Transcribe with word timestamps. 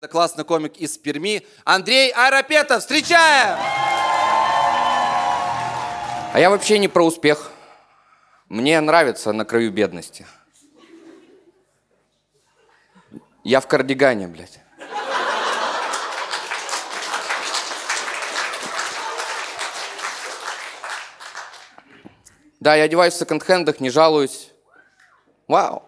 Это 0.00 0.12
классный 0.12 0.44
комик 0.44 0.76
из 0.76 0.96
Перми. 0.96 1.44
Андрей 1.64 2.12
Арапетов, 2.12 2.82
встречаем! 2.82 3.58
А 6.32 6.34
я 6.36 6.50
вообще 6.50 6.78
не 6.78 6.86
про 6.86 7.04
успех. 7.04 7.50
Мне 8.48 8.80
нравится 8.80 9.32
на 9.32 9.44
краю 9.44 9.72
бедности. 9.72 10.24
Я 13.42 13.58
в 13.60 13.66
кардигане, 13.66 14.28
блядь. 14.28 14.60
Да, 22.60 22.76
я 22.76 22.84
одеваюсь 22.84 23.14
в 23.14 23.18
секонд-хендах, 23.18 23.80
не 23.80 23.90
жалуюсь. 23.90 24.52
Вау. 25.48 25.87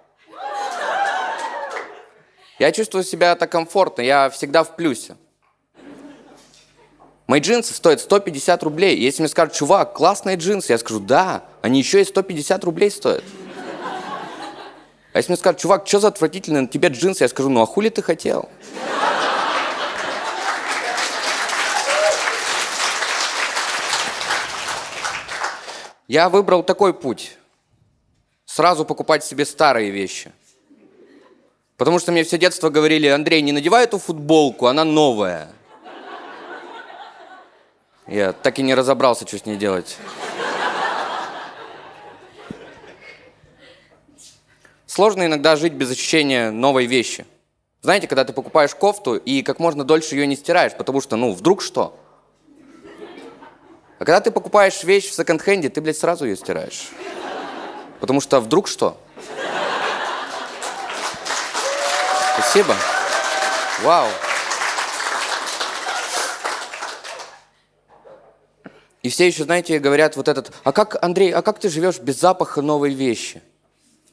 Я 2.61 2.73
чувствую 2.73 3.05
себя 3.05 3.37
так 3.37 3.51
комфортно, 3.51 4.03
я 4.03 4.29
всегда 4.29 4.65
в 4.65 4.77
плюсе. 4.77 5.17
Мои 7.27 7.41
джинсы 7.41 7.73
стоят 7.73 8.01
150 8.01 8.63
рублей. 8.63 8.99
Если 8.99 9.23
мне 9.23 9.31
скажут, 9.31 9.55
чувак, 9.55 9.95
классные 9.95 10.37
джинсы, 10.37 10.73
я 10.73 10.79
скажу, 10.79 11.01
да, 11.01 11.45
они 11.63 11.79
еще 11.79 12.03
и 12.03 12.05
150 12.05 12.63
рублей 12.65 12.91
стоят. 12.91 13.25
А 15.15 15.17
если 15.17 15.33
мне 15.33 15.39
скажут, 15.39 15.59
чувак, 15.59 15.89
что 15.89 16.01
за 16.01 16.09
отвратительные 16.09 16.61
на 16.61 16.69
тебе 16.69 16.91
джинсы, 16.91 17.25
я 17.25 17.29
скажу, 17.29 17.49
ну 17.49 17.63
а 17.63 17.67
хули 17.67 17.89
ты 17.89 18.03
хотел? 18.03 18.47
Я 26.09 26.29
выбрал 26.29 26.63
такой 26.63 26.93
путь. 26.93 27.39
Сразу 28.45 28.85
покупать 28.85 29.25
себе 29.25 29.47
старые 29.47 29.91
вещи. 29.91 30.31
Потому 31.81 31.99
что 31.99 32.13
мне 32.13 32.25
все 32.25 32.37
детство 32.37 32.69
говорили, 32.69 33.07
Андрей, 33.07 33.41
не 33.41 33.53
надевай 33.53 33.85
эту 33.85 33.97
футболку, 33.99 34.67
она 34.67 34.85
новая. 34.85 35.49
Я 38.07 38.35
так 38.35 38.59
и 38.59 38.63
не 38.63 38.75
разобрался, 38.75 39.27
что 39.27 39.39
с 39.39 39.47
ней 39.47 39.57
делать. 39.57 39.97
Сложно 44.85 45.25
иногда 45.25 45.57
жить 45.57 45.73
без 45.73 45.91
ощущения 45.91 46.51
новой 46.51 46.85
вещи. 46.85 47.25
Знаете, 47.81 48.09
когда 48.09 48.27
ты 48.27 48.35
покупаешь 48.35 48.75
кофту 48.75 49.17
и 49.17 49.41
как 49.41 49.59
можно 49.59 49.83
дольше 49.83 50.17
ее 50.17 50.27
не 50.27 50.37
стираешь, 50.37 50.75
потому 50.75 51.01
что, 51.01 51.17
ну, 51.17 51.33
вдруг 51.33 51.63
что? 51.63 51.99
А 53.99 54.05
когда 54.05 54.21
ты 54.21 54.31
покупаешь 54.31 54.85
вещь 54.85 55.09
в 55.09 55.15
секонд-хенде, 55.15 55.71
ты, 55.71 55.81
блядь, 55.81 55.97
сразу 55.97 56.27
ее 56.27 56.37
стираешь. 56.37 56.91
Потому 58.01 58.21
что 58.21 58.39
вдруг 58.41 58.69
что? 58.69 59.01
Спасибо. 62.51 62.75
Вау. 63.83 64.09
И 69.05 69.09
все 69.09 69.29
еще, 69.29 69.45
знаете, 69.45 69.79
говорят 69.79 70.17
вот 70.17 70.27
этот, 70.27 70.51
а 70.65 70.73
как, 70.73 71.01
Андрей, 71.01 71.31
а 71.31 71.43
как 71.43 71.61
ты 71.61 71.69
живешь 71.69 72.01
без 72.01 72.19
запаха 72.19 72.61
новой 72.61 72.93
вещи? 72.93 73.41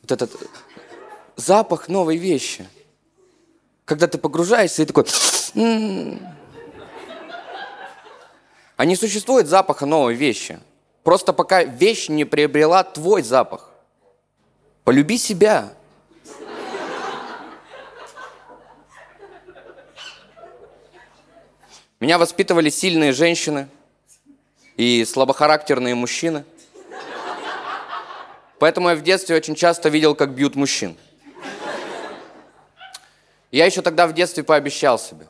Вот 0.04 0.12
этот 0.12 0.32
запах 1.36 1.88
новой 1.88 2.18
вещи. 2.18 2.68
Когда 3.86 4.06
ты 4.06 4.20
погружаешься 4.20 4.84
и 4.84 4.86
такой... 4.86 5.06
«М-м-м». 5.56 6.22
А 8.76 8.86
не 8.86 8.96
существует 8.96 9.48
запаха 9.48 9.88
новой 9.88 10.14
вещи. 10.14 10.60
Просто 11.02 11.34
пока 11.34 11.64
вещь 11.64 12.08
не 12.08 12.24
приобрела 12.24 12.84
твой 12.84 13.24
запах. 13.24 13.72
Полюби 14.84 15.18
себя. 15.18 15.74
Меня 22.00 22.20
воспитывали 22.20 22.70
сильные 22.70 23.12
женщины 23.12 23.68
и 24.76 25.04
слабохарактерные 25.04 25.96
мужчины. 25.96 26.46
Поэтому 28.60 28.90
я 28.90 28.96
в 28.96 29.02
детстве 29.02 29.36
очень 29.36 29.56
часто 29.56 29.90
видел, 29.90 30.14
как 30.14 30.32
бьют 30.32 30.56
мужчин. 30.56 30.96
Я 33.52 33.66
еще 33.66 33.82
тогда 33.82 34.06
в 34.06 34.14
детстве 34.14 34.44
пообещал 34.44 35.00
себе. 35.00 35.28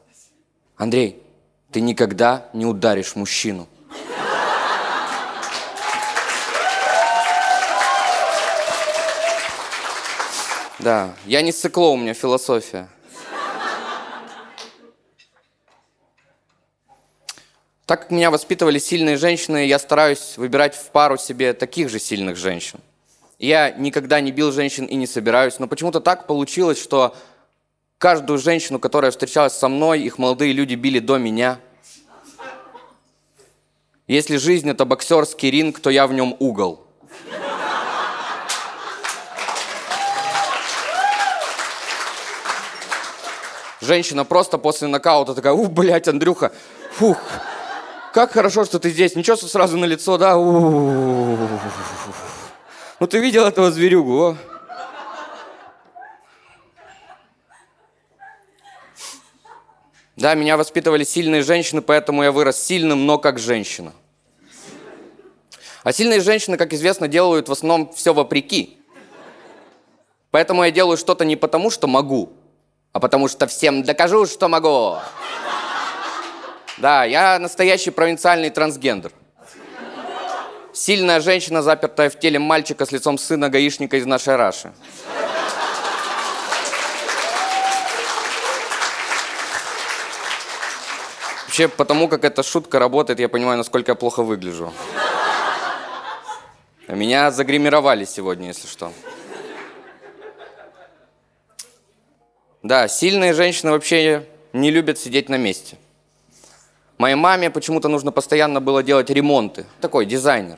Андрей, 0.75 1.21
ты 1.71 1.79
никогда 1.79 2.49
не 2.51 2.65
ударишь 2.65 3.15
мужчину. 3.15 3.67
Да, 10.79 11.13
я 11.25 11.41
не 11.41 11.51
цикло, 11.51 11.87
у 11.87 11.97
меня 11.97 12.13
философия. 12.13 12.89
Так 17.87 18.01
как 18.01 18.11
меня 18.11 18.31
воспитывали 18.31 18.79
сильные 18.79 19.15
женщины, 19.15 19.65
я 19.65 19.79
стараюсь 19.79 20.33
выбирать 20.35 20.75
в 20.75 20.89
пару 20.89 21.17
себе 21.17 21.53
таких 21.53 21.87
же 21.87 21.99
сильных 21.99 22.35
женщин. 22.35 22.81
Я 23.39 23.69
никогда 23.71 24.19
не 24.19 24.33
бил 24.33 24.51
женщин 24.51 24.83
и 24.83 24.95
не 24.95 25.07
собираюсь, 25.07 25.57
но 25.57 25.67
почему-то 25.67 26.01
так 26.01 26.27
получилось, 26.27 26.83
что 26.83 27.15
каждую 27.97 28.39
женщину, 28.39 28.77
которая 28.77 29.09
встречалась 29.11 29.53
со 29.53 29.69
мной, 29.69 30.01
их 30.01 30.17
молодые 30.17 30.51
люди 30.51 30.75
били 30.75 30.99
до 30.99 31.17
меня. 31.17 31.59
Если 34.05 34.35
жизнь– 34.35 34.69
это 34.71 34.83
боксерский 34.83 35.49
ринг, 35.49 35.79
то 35.79 35.89
я 35.89 36.07
в 36.07 36.13
нем 36.13 36.35
угол. 36.39 36.85
Женщина 43.79 44.25
просто 44.25 44.57
после 44.57 44.89
нокаута 44.89 45.33
такая, 45.33 45.53
ух, 45.53 45.69
блядь, 45.69 46.09
Андрюха, 46.09 46.51
фух, 46.91 47.17
как 48.17 48.31
хорошо, 48.31 48.65
что 48.65 48.79
ты 48.79 48.89
здесь. 48.89 49.15
Ничего, 49.15 49.37
что 49.37 49.47
сразу 49.47 49.77
на 49.77 49.85
лицо, 49.85 50.17
да? 50.17 50.33
Ну 50.33 51.37
ты 53.07 53.19
видел 53.19 53.45
этого 53.45 53.69
зверюгу, 53.69 54.29
о? 54.29 54.37
Да, 60.15 60.33
меня 60.33 60.57
воспитывали 60.57 61.03
сильные 61.03 61.43
женщины, 61.43 61.83
поэтому 61.83 62.23
я 62.23 62.31
вырос 62.31 62.59
сильным, 62.59 63.05
но 63.05 63.19
как 63.19 63.37
женщина. 63.37 63.93
А 65.83 65.93
сильные 65.93 66.21
женщины, 66.21 66.57
как 66.57 66.73
известно, 66.73 67.07
делают 67.07 67.49
в 67.49 67.51
основном 67.51 67.93
все 67.93 68.15
вопреки. 68.15 68.79
Поэтому 70.31 70.63
я 70.63 70.71
делаю 70.71 70.97
что-то 70.97 71.23
не 71.23 71.35
потому, 71.35 71.69
что 71.69 71.85
могу, 71.85 72.33
а 72.93 72.99
потому 72.99 73.27
что 73.27 73.45
всем 73.45 73.83
докажу, 73.83 74.25
что 74.25 74.47
могу. 74.47 74.97
Да, 76.77 77.05
я 77.05 77.39
настоящий 77.39 77.89
провинциальный 77.89 78.51
трансгендер. 78.51 79.11
Сильная 80.73 81.21
женщина, 81.21 81.63
запертая 81.63 82.11
в 82.11 82.19
теле 82.19 82.37
мальчика 82.37 82.85
с 82.85 82.91
лицом 82.91 83.17
сына 83.17 83.49
гаишника 83.49 83.97
из 83.97 84.05
нашей 84.05 84.35
Раши. 84.35 84.71
Вообще, 91.45 91.67
потому 91.67 92.07
как 92.07 92.23
эта 92.23 92.43
шутка 92.43 92.77
работает, 92.77 93.19
я 93.19 93.27
понимаю, 93.27 93.57
насколько 93.57 93.93
я 93.93 93.95
плохо 93.95 94.21
выгляжу. 94.21 94.71
Меня 96.87 97.31
загримировали 97.31 98.05
сегодня, 98.05 98.49
если 98.49 98.67
что. 98.67 98.93
Да, 102.61 102.87
сильные 102.87 103.33
женщины 103.33 103.71
вообще 103.71 104.27
не 104.53 104.69
любят 104.69 104.99
сидеть 104.99 105.29
на 105.29 105.37
месте. 105.37 105.77
Моей 106.97 107.15
маме 107.15 107.51
почему-то 107.51 107.89
нужно 107.89 108.11
постоянно 108.11 108.59
было 108.59 108.81
делать 108.81 109.11
ремонты. 109.11 109.65
Такой 109.81 110.07
дизайнер. 110.07 110.57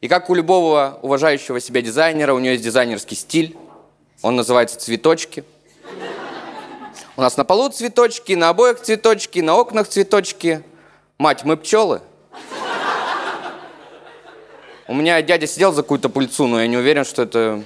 И 0.00 0.08
как 0.08 0.30
у 0.30 0.34
любого 0.34 0.98
уважающего 1.02 1.60
себя 1.60 1.82
дизайнера, 1.82 2.32
у 2.32 2.38
нее 2.38 2.52
есть 2.52 2.64
дизайнерский 2.64 3.14
стиль. 3.14 3.56
Он 4.22 4.36
называется 4.36 4.78
«Цветочки». 4.78 5.44
У 7.16 7.20
нас 7.20 7.36
на 7.36 7.44
полу 7.44 7.68
цветочки, 7.68 8.32
на 8.32 8.48
обоях 8.48 8.80
цветочки, 8.80 9.40
на 9.40 9.54
окнах 9.54 9.86
цветочки. 9.88 10.62
Мать, 11.18 11.44
мы 11.44 11.58
пчелы. 11.58 12.00
У 14.88 14.94
меня 14.94 15.20
дядя 15.20 15.46
сидел 15.46 15.72
за 15.72 15.82
какую-то 15.82 16.08
пыльцу, 16.08 16.46
но 16.46 16.62
я 16.62 16.66
не 16.66 16.78
уверен, 16.78 17.04
что 17.04 17.22
это 17.22 17.62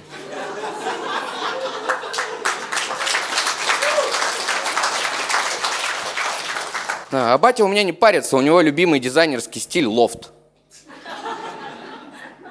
А 7.17 7.37
батя 7.37 7.63
у 7.63 7.69
меня 7.69 7.83
не 7.83 7.93
парится, 7.93 8.35
у 8.35 8.41
него 8.41 8.59
любимый 8.59 8.99
дизайнерский 8.99 9.61
стиль 9.61 9.85
лофт. 9.85 10.31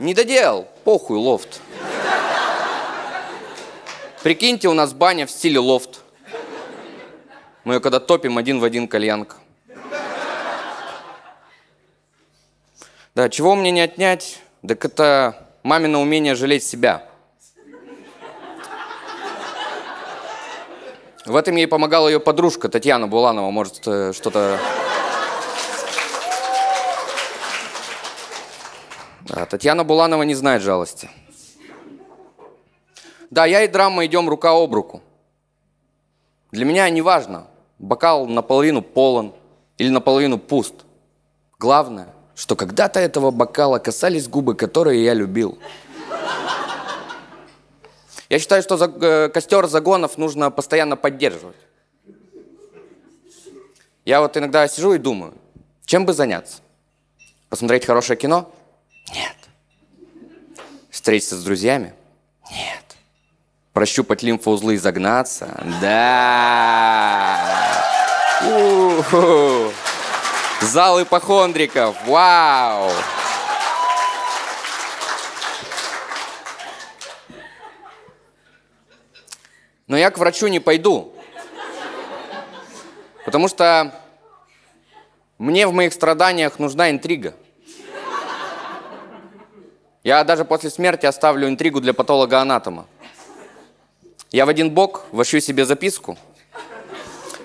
Не 0.00 0.14
доделал, 0.14 0.66
похуй 0.84 1.18
лофт. 1.18 1.60
Прикиньте, 4.22 4.68
у 4.68 4.72
нас 4.72 4.94
баня 4.94 5.26
в 5.26 5.30
стиле 5.30 5.58
лофт. 5.58 6.00
Мы 7.64 7.74
ее 7.74 7.80
когда 7.80 8.00
топим 8.00 8.38
один 8.38 8.58
в 8.58 8.64
один 8.64 8.88
кальянка. 8.88 9.36
Да, 13.14 13.28
чего 13.28 13.54
мне 13.56 13.70
не 13.70 13.82
отнять? 13.82 14.40
Так 14.66 14.82
это 14.86 15.46
мамино 15.62 16.00
умение 16.00 16.34
жалеть 16.34 16.64
себя. 16.64 17.06
В 21.26 21.36
этом 21.36 21.56
ей 21.56 21.66
помогала 21.66 22.08
ее 22.08 22.20
подружка 22.20 22.68
Татьяна 22.68 23.08
Буланова, 23.08 23.50
может, 23.50 23.80
э, 23.86 24.12
что-то... 24.12 24.58
Да, 29.22 29.46
Татьяна 29.46 29.84
Буланова 29.84 30.22
не 30.22 30.34
знает 30.34 30.60
жалости. 30.60 31.08
Да, 33.30 33.46
я 33.46 33.62
и 33.62 33.68
драма 33.68 34.04
идем 34.04 34.28
рука 34.28 34.50
об 34.50 34.74
руку. 34.74 35.02
Для 36.52 36.66
меня 36.66 36.88
не 36.90 37.00
важно, 37.00 37.46
бокал 37.78 38.26
наполовину 38.26 38.82
полон 38.82 39.34
или 39.78 39.88
наполовину 39.88 40.38
пуст. 40.38 40.74
Главное, 41.58 42.08
что 42.34 42.54
когда-то 42.54 43.00
этого 43.00 43.30
бокала 43.30 43.78
касались 43.78 44.28
губы, 44.28 44.54
которые 44.54 45.02
я 45.02 45.14
любил. 45.14 45.58
Я 48.34 48.40
считаю, 48.40 48.62
что 48.64 48.76
за, 48.76 48.86
э, 48.86 49.28
костер 49.28 49.68
загонов 49.68 50.18
нужно 50.18 50.50
постоянно 50.50 50.96
поддерживать. 50.96 51.54
Я 54.04 54.20
вот 54.20 54.36
иногда 54.36 54.66
сижу 54.66 54.94
и 54.94 54.98
думаю, 54.98 55.34
чем 55.84 56.04
бы 56.04 56.12
заняться? 56.12 56.56
Посмотреть 57.48 57.86
хорошее 57.86 58.16
кино? 58.16 58.50
Нет. 59.14 59.36
Встретиться 60.90 61.36
с 61.36 61.44
друзьями? 61.44 61.94
Нет. 62.50 62.96
Прощупать 63.72 64.24
лимфоузлы 64.24 64.74
и 64.74 64.78
загнаться? 64.78 65.56
Да. 65.80 67.38
У-ху. 68.42 69.70
Зал 70.60 71.00
ипохондриков. 71.00 71.94
Вау. 72.04 72.90
Но 79.86 79.96
я 79.96 80.10
к 80.10 80.18
врачу 80.18 80.46
не 80.46 80.60
пойду. 80.60 81.12
Потому 83.24 83.48
что 83.48 83.94
мне 85.38 85.66
в 85.66 85.72
моих 85.72 85.92
страданиях 85.92 86.58
нужна 86.58 86.90
интрига. 86.90 87.34
Я 90.02 90.22
даже 90.24 90.44
после 90.44 90.70
смерти 90.70 91.06
оставлю 91.06 91.48
интригу 91.48 91.80
для 91.80 91.94
патолога-анатома. 91.94 92.86
Я 94.30 94.46
в 94.46 94.48
один 94.48 94.70
бок 94.70 95.06
вошью 95.12 95.40
себе 95.40 95.64
записку. 95.64 96.18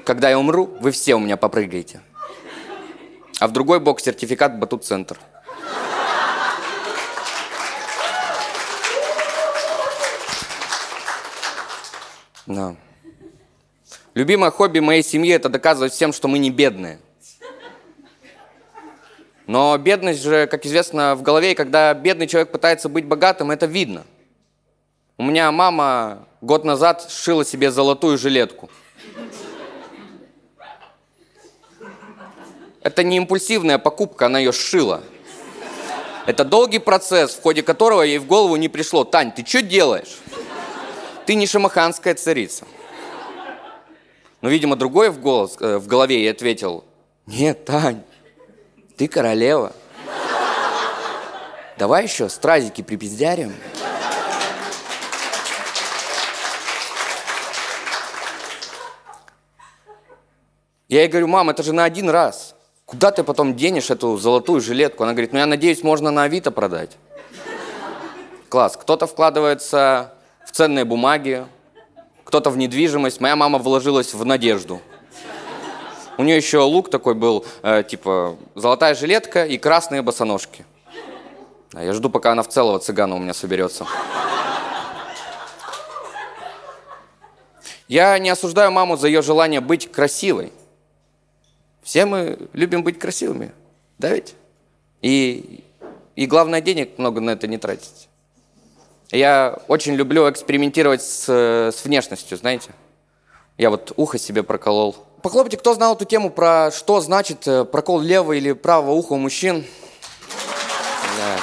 Когда 0.04 0.30
я 0.30 0.40
умру, 0.40 0.66
вы 0.82 0.92
все 0.92 1.16
у 1.16 1.20
меня 1.20 1.38
попрыгаете. 1.38 2.02
А 3.40 3.48
в 3.48 3.52
другой 3.52 3.80
бок 3.80 4.02
сертификат 4.02 4.60
Батут-центр. 4.60 5.18
Да. 12.50 12.76
Любимое 14.16 14.50
хобби 14.50 14.80
моей 14.80 15.04
семьи– 15.04 15.32
это 15.36 15.50
доказывать 15.50 15.94
всем, 15.94 16.12
что 16.12 16.28
мы 16.28 16.40
не 16.40 16.50
бедные. 16.50 17.00
Но 19.46 19.78
бедность 19.78 20.24
же, 20.24 20.48
как 20.48 20.66
известно, 20.66 21.16
в 21.16 21.22
голове, 21.22 21.52
и 21.52 21.56
когда 21.56 21.94
бедный 21.94 22.26
человек 22.26 22.52
пытается 22.52 22.90
быть 22.90 23.06
богатым, 23.06 23.52
это 23.52 23.68
видно. 23.68 24.04
У 25.18 25.24
меня 25.24 25.52
мама 25.52 26.28
год 26.42 26.66
назад 26.66 27.12
сшила 27.12 27.46
себе 27.46 27.70
золотую 27.70 28.18
жилетку. 28.18 28.72
Это 32.82 33.04
не 33.04 33.18
импульсивная 33.18 33.78
покупка, 33.78 34.26
она 34.26 34.40
ее 34.40 34.54
сшила. 34.54 35.04
Это 36.26 36.44
долгий 36.44 36.80
процесс, 36.80 37.36
в 37.36 37.42
ходе 37.44 37.62
которого 37.62 38.02
ей 38.02 38.18
в 38.18 38.26
голову 38.26 38.56
не 38.56 38.70
пришло. 38.70 39.04
Тань, 39.04 39.32
ты 39.32 39.46
что 39.46 39.62
делаешь? 39.62 40.18
Ты 41.30 41.36
не 41.36 41.46
шамаханская 41.46 42.16
царица. 42.16 42.66
Но, 44.42 44.50
видимо, 44.50 44.76
другой 44.76 45.12
в, 45.12 45.20
голос, 45.20 45.58
э, 45.60 45.78
в 45.78 45.86
голове 45.86 46.24
ей 46.24 46.32
ответил, 46.32 46.84
нет, 47.28 47.66
Тань, 47.66 48.02
ты 48.98 49.08
королева. 49.08 49.72
Давай 51.78 52.06
еще 52.06 52.30
стразики 52.30 52.82
припиздярим. 52.82 53.54
Я 60.88 61.02
ей 61.02 61.10
говорю, 61.10 61.28
мам, 61.28 61.52
это 61.52 61.62
же 61.62 61.74
на 61.74 61.84
один 61.84 62.10
раз. 62.10 62.56
Куда 62.86 63.12
ты 63.12 63.24
потом 63.24 63.56
денешь 63.56 63.92
эту 63.92 64.18
золотую 64.18 64.62
жилетку? 64.62 65.04
Она 65.04 65.12
говорит, 65.12 65.32
ну 65.32 65.38
я 65.38 65.46
надеюсь, 65.46 65.84
можно 65.84 66.10
на 66.10 66.24
Авито 66.24 66.50
продать. 66.50 66.98
Класс. 68.50 68.76
Кто-то 68.78 69.06
вкладывается 69.06 70.16
в 70.50 70.52
ценные 70.52 70.84
бумаги, 70.84 71.46
кто-то 72.24 72.50
в 72.50 72.58
недвижимость. 72.58 73.22
Моя 73.22 73.36
мама 73.36 73.60
вложилась 73.60 74.16
в 74.16 74.26
надежду. 74.26 74.82
У 76.18 76.24
нее 76.24 76.36
еще 76.36 76.58
лук 76.58 76.90
такой 76.90 77.14
был, 77.14 77.46
э, 77.62 77.84
типа 77.88 78.36
золотая 78.56 78.96
жилетка 78.96 79.46
и 79.46 79.60
красные 79.60 80.02
босоножки. 80.02 80.66
А 81.74 81.84
я 81.84 81.94
жду, 81.94 82.10
пока 82.10 82.32
она 82.32 82.42
в 82.42 82.50
целого 82.50 82.80
цыгана 82.80 83.16
у 83.16 83.20
меня 83.20 83.36
соберется. 83.36 83.86
Я 87.88 88.18
не 88.18 88.32
осуждаю 88.32 88.72
маму 88.72 88.98
за 88.98 89.06
ее 89.06 89.22
желание 89.22 89.62
быть 89.62 89.92
красивой. 89.92 90.52
Все 91.84 92.06
мы 92.06 92.50
любим 92.54 92.84
быть 92.84 92.98
красивыми, 92.98 93.52
да 94.00 94.10
ведь? 94.10 94.34
И, 95.04 95.64
и 96.16 96.26
главное, 96.26 96.60
денег 96.60 96.98
много 96.98 97.22
на 97.22 97.32
это 97.32 97.46
не 97.48 97.60
тратить. 97.60 98.09
Я 99.12 99.58
очень 99.68 99.96
люблю 99.96 100.30
экспериментировать 100.30 101.02
с, 101.02 101.28
с 101.28 101.84
внешностью, 101.84 102.38
знаете. 102.38 102.72
Я 103.58 103.72
вот 103.72 103.92
ухо 103.96 104.20
себе 104.20 104.44
проколол. 104.44 104.96
Похлопайте, 105.24 105.58
кто 105.58 105.74
знал 105.74 105.96
эту 105.96 106.06
тему 106.06 106.30
про 106.30 106.72
что 106.72 107.02
значит 107.02 107.48
э, 107.48 107.66
прокол 107.66 108.00
левого 108.00 108.34
или 108.34 108.52
правого 108.52 108.92
уха 108.92 109.14
у 109.14 109.18
мужчин. 109.18 109.66
Да. 111.18 111.40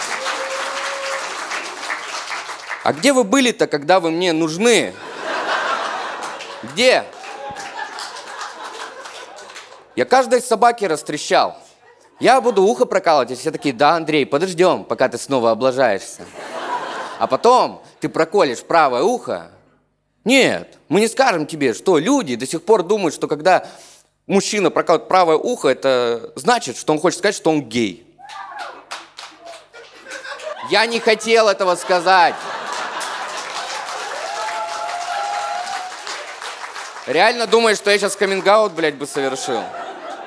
А 2.84 2.92
где 2.92 3.12
вы 3.12 3.24
были-то, 3.24 3.66
когда 3.66 3.98
вы 3.98 4.12
мне 4.12 4.32
нужны? 4.32 4.94
Где? 6.62 7.04
Я 9.96 10.04
каждой 10.04 10.40
собаке 10.40 10.86
растрещал. 10.86 11.58
Я 12.20 12.40
буду 12.40 12.62
ухо 12.62 12.86
прокалывать, 12.86 13.32
и 13.32 13.34
все 13.34 13.50
такие, 13.50 13.74
да, 13.74 13.96
Андрей, 13.96 14.24
подождем, 14.24 14.84
пока 14.84 15.08
ты 15.08 15.19
снова 15.19 15.50
облажаешься 15.50 16.22
а 17.18 17.26
потом 17.26 17.82
ты 18.00 18.08
проколешь 18.08 18.62
правое 18.62 19.02
ухо. 19.02 19.50
Нет, 20.24 20.78
мы 20.88 21.00
не 21.00 21.08
скажем 21.08 21.46
тебе, 21.46 21.72
что 21.72 21.98
люди 21.98 22.36
до 22.36 22.46
сих 22.46 22.64
пор 22.64 22.82
думают, 22.82 23.14
что 23.14 23.28
когда 23.28 23.66
мужчина 24.26 24.70
прокалывает 24.70 25.08
правое 25.08 25.36
ухо, 25.36 25.69
это 25.69 26.32
значит, 26.34 26.76
что 26.76 26.93
он 26.93 26.98
хочет 26.98 27.19
сказать, 27.19 27.36
что 27.36 27.50
он 27.50 27.62
гей. 27.62 28.06
Я 30.69 30.84
не 30.86 30.98
хотел 30.98 31.48
этого 31.48 31.76
сказать. 31.76 32.34
Реально 37.06 37.46
думаешь, 37.46 37.76
что 37.76 37.93
я 37.93 37.98
сейчас 37.98 38.17
каминг 38.17 38.72
блядь, 38.72 38.96
бы 38.96 39.06
совершил? 39.06 39.62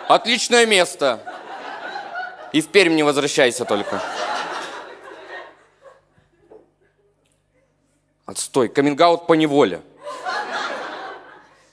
Отличное 0.08 0.66
место. 0.66 1.20
И 2.54 2.62
в 2.62 2.70
Пермь 2.70 2.96
не 2.96 3.04
возвращайся 3.04 3.66
только. 3.66 4.02
Отстой, 8.30 8.70
каминг 8.70 9.26
по 9.26 9.34
неволе. 9.34 9.82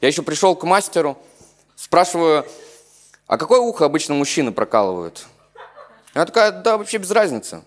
Я 0.00 0.08
еще 0.08 0.22
пришел 0.22 0.56
к 0.56 0.64
мастеру, 0.64 1.18
спрашиваю, 1.74 2.46
а 3.26 3.36
какое 3.36 3.60
ухо 3.60 3.84
обычно 3.84 4.14
мужчины 4.14 4.52
прокалывают? 4.52 5.26
Она 6.14 6.24
такая, 6.24 6.52
да, 6.52 6.78
вообще 6.78 6.96
без 6.96 7.10
разницы. 7.10 7.62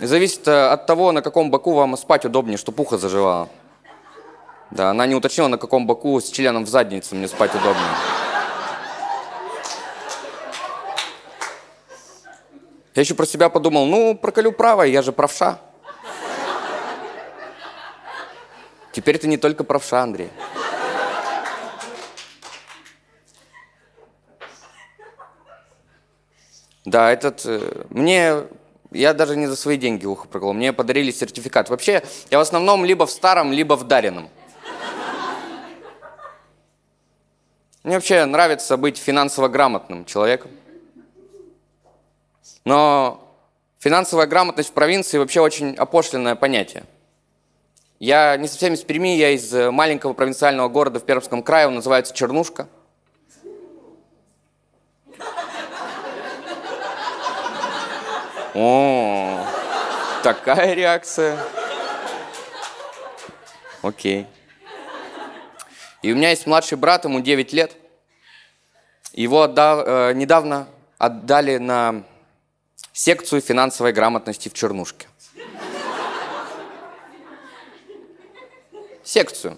Зависит 0.00 0.48
э, 0.48 0.66
от 0.66 0.86
того, 0.86 1.12
на 1.12 1.22
каком 1.22 1.52
боку 1.52 1.74
вам 1.74 1.96
спать 1.96 2.24
удобнее, 2.24 2.56
чтобы 2.56 2.82
ухо 2.82 2.98
заживало. 2.98 3.48
Да, 4.72 4.90
она 4.90 5.06
не 5.06 5.14
уточнила, 5.14 5.46
на 5.46 5.56
каком 5.56 5.86
боку 5.86 6.20
с 6.20 6.28
членом 6.28 6.64
в 6.64 6.68
заднице 6.68 7.14
мне 7.14 7.28
спать 7.28 7.54
удобнее. 7.54 7.94
Я 12.96 13.02
еще 13.02 13.14
про 13.14 13.26
себя 13.26 13.48
подумал, 13.48 13.86
ну, 13.86 14.16
проколю 14.16 14.50
правое, 14.50 14.88
я 14.88 15.02
же 15.02 15.12
правша. 15.12 15.60
Теперь 18.98 19.14
это 19.14 19.28
не 19.28 19.36
только 19.36 19.62
правша, 19.62 20.02
Андрей. 20.02 20.28
Да, 26.84 27.12
этот... 27.12 27.46
Э, 27.46 27.84
мне... 27.90 28.48
Я 28.90 29.14
даже 29.14 29.36
не 29.36 29.46
за 29.46 29.54
свои 29.54 29.76
деньги 29.76 30.04
ухо 30.04 30.26
проколол. 30.26 30.52
Мне 30.52 30.72
подарили 30.72 31.12
сертификат. 31.12 31.70
Вообще, 31.70 32.02
я 32.28 32.38
в 32.38 32.40
основном 32.40 32.84
либо 32.84 33.06
в 33.06 33.12
старом, 33.12 33.52
либо 33.52 33.74
в 33.76 33.84
даренном. 33.84 34.30
Мне 37.84 37.94
вообще 37.94 38.24
нравится 38.24 38.76
быть 38.76 38.98
финансово 38.98 39.46
грамотным 39.46 40.06
человеком. 40.06 40.50
Но 42.64 43.32
финансовая 43.78 44.26
грамотность 44.26 44.70
в 44.70 44.72
провинции 44.72 45.18
вообще 45.18 45.40
очень 45.40 45.76
опошленное 45.76 46.34
понятие. 46.34 46.84
Я 47.98 48.36
не 48.36 48.46
совсем 48.46 48.74
из 48.74 48.82
Перми, 48.82 49.16
я 49.16 49.30
из 49.30 49.52
э, 49.52 49.72
маленького 49.72 50.12
провинциального 50.12 50.68
города 50.68 51.00
в 51.00 51.04
Пермском 51.04 51.42
крае, 51.42 51.66
он 51.66 51.74
называется 51.74 52.14
Чернушка. 52.14 52.68
О, 58.54 59.44
такая 60.22 60.74
реакция. 60.74 61.38
Окей. 63.82 64.26
И 66.02 66.12
у 66.12 66.16
меня 66.16 66.30
есть 66.30 66.46
младший 66.46 66.78
брат, 66.78 67.04
ему 67.04 67.18
9 67.18 67.52
лет. 67.52 67.76
Его 69.12 69.42
отдал, 69.42 69.82
э, 69.84 70.12
недавно 70.14 70.68
отдали 70.98 71.56
на 71.56 72.04
секцию 72.92 73.40
финансовой 73.40 73.92
грамотности 73.92 74.48
в 74.48 74.54
Чернушке. 74.54 75.08
Секцию. 79.08 79.56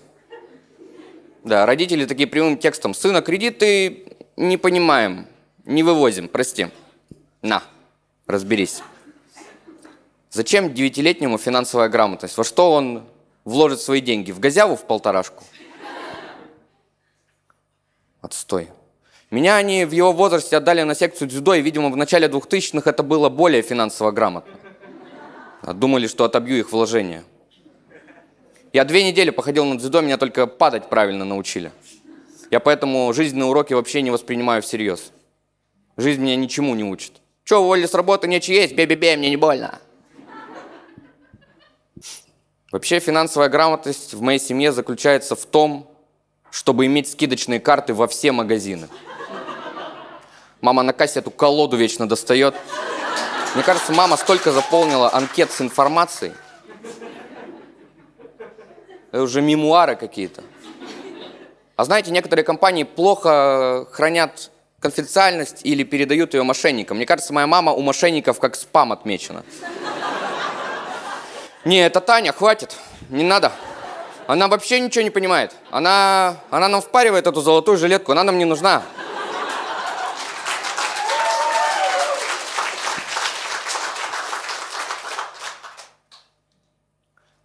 Да, 1.43 1.67
родители 1.67 2.05
такие 2.05 2.29
прямым 2.29 2.57
текстом. 2.57 2.95
Сына, 2.95 3.21
кредиты 3.21 4.17
не 4.37 4.57
понимаем, 4.57 5.27
не 5.65 5.83
вывозим, 5.83 6.29
прости. 6.29 6.69
На, 7.43 7.65
разберись. 8.29 8.81
Зачем 10.31 10.73
девятилетнему 10.73 11.37
финансовая 11.37 11.89
грамотность? 11.89 12.37
Во 12.37 12.45
что 12.45 12.71
он 12.71 13.09
вложит 13.45 13.81
свои 13.81 14.01
деньги? 14.01 14.31
В 14.31 14.39
газяву 14.39 14.77
в 14.77 14.87
полторашку? 14.87 15.43
Отстой. 18.21 18.69
Меня 19.33 19.57
они 19.57 19.85
в 19.85 19.91
его 19.91 20.13
возрасте 20.13 20.59
отдали 20.59 20.83
на 20.83 20.95
секцию 20.95 21.27
дзюдо, 21.27 21.55
и, 21.55 21.61
видимо, 21.61 21.91
в 21.91 21.97
начале 21.97 22.29
2000-х 22.29 22.89
это 22.89 23.03
было 23.03 23.29
более 23.29 23.63
финансово 23.63 24.13
грамотно. 24.13 24.55
Думали, 25.65 26.07
что 26.07 26.23
отобью 26.23 26.61
их 26.61 26.71
вложения. 26.71 27.25
Я 28.73 28.85
две 28.85 29.03
недели 29.03 29.31
походил 29.31 29.65
на 29.65 29.79
дзюдо, 29.79 30.01
меня 30.01 30.17
только 30.17 30.47
падать 30.47 30.89
правильно 30.89 31.25
научили. 31.25 31.73
Я 32.51 32.61
поэтому 32.61 33.13
жизненные 33.13 33.47
уроки 33.47 33.75
вообще 33.75 34.03
не 34.03 34.11
воспринимаю 34.11 34.63
всерьез. 34.63 35.13
Жизнь 35.97 36.21
меня 36.21 36.37
ничему 36.37 36.75
не 36.75 36.85
учит. 36.85 37.21
Че, 37.45 37.59
уволили 37.59 37.87
с 37.87 37.95
работы, 37.95 38.29
нечего 38.29 38.55
есть, 38.55 38.75
бей-бей-бей, 38.75 39.17
мне 39.17 39.31
не 39.31 39.37
больно. 39.37 39.81
Вообще 42.71 43.01
финансовая 43.01 43.49
грамотность 43.49 44.15
в 44.15 44.21
моей 44.21 44.39
семье 44.39 44.71
заключается 44.71 45.35
в 45.35 45.45
том, 45.45 45.91
чтобы 46.53 46.87
иметь 46.87 47.11
скидочные 47.11 47.59
карты 47.59 47.93
во 47.93 48.07
все 48.07 48.31
магазины. 48.31 48.89
Мама 50.61 50.85
на 50.85 50.93
кассе 50.93 51.19
эту 51.19 51.33
колоду 51.33 51.77
вечно 51.77 52.09
достает. 52.09 52.55
Мне 53.55 53.65
кажется, 53.65 53.93
мама 53.93 54.17
столько 54.17 54.53
заполнила 54.53 55.13
анкет 55.13 55.51
с 55.51 55.61
информацией. 55.61 56.33
Это 59.13 59.23
уже 59.23 59.43
мемуары 59.43 59.97
какие-то. 59.97 60.43
А 61.77 61.85
знаете, 61.85 62.11
некоторые 62.11 62.45
компании 62.45 62.85
плохо 62.85 63.87
хранят 63.91 64.51
конфиденциальность 64.81 65.61
или 65.63 65.83
передают 65.83 66.35
ее 66.35 66.43
мошенникам. 66.43 66.97
Мне 66.97 67.07
кажется, 67.07 67.33
моя 67.33 67.47
мама 67.47 67.73
у 67.73 67.81
мошенников 67.83 68.39
как 68.39 68.55
спам 68.55 68.93
отмечена. 68.93 69.45
Не, 71.65 71.85
это 71.85 72.01
Таня, 72.01 72.33
хватит, 72.33 72.77
не 73.11 73.23
надо. 73.23 73.53
Она 74.27 74.49
вообще 74.49 74.81
ничего 74.81 75.03
не 75.03 75.11
понимает. 75.11 75.53
Она, 75.71 76.37
она 76.51 76.69
нам 76.69 76.81
впаривает 76.81 77.27
эту 77.27 77.41
золотую 77.41 77.77
жилетку, 77.77 78.13
она 78.13 78.25
нам 78.25 78.39
не 78.39 78.45
нужна. 78.45 78.83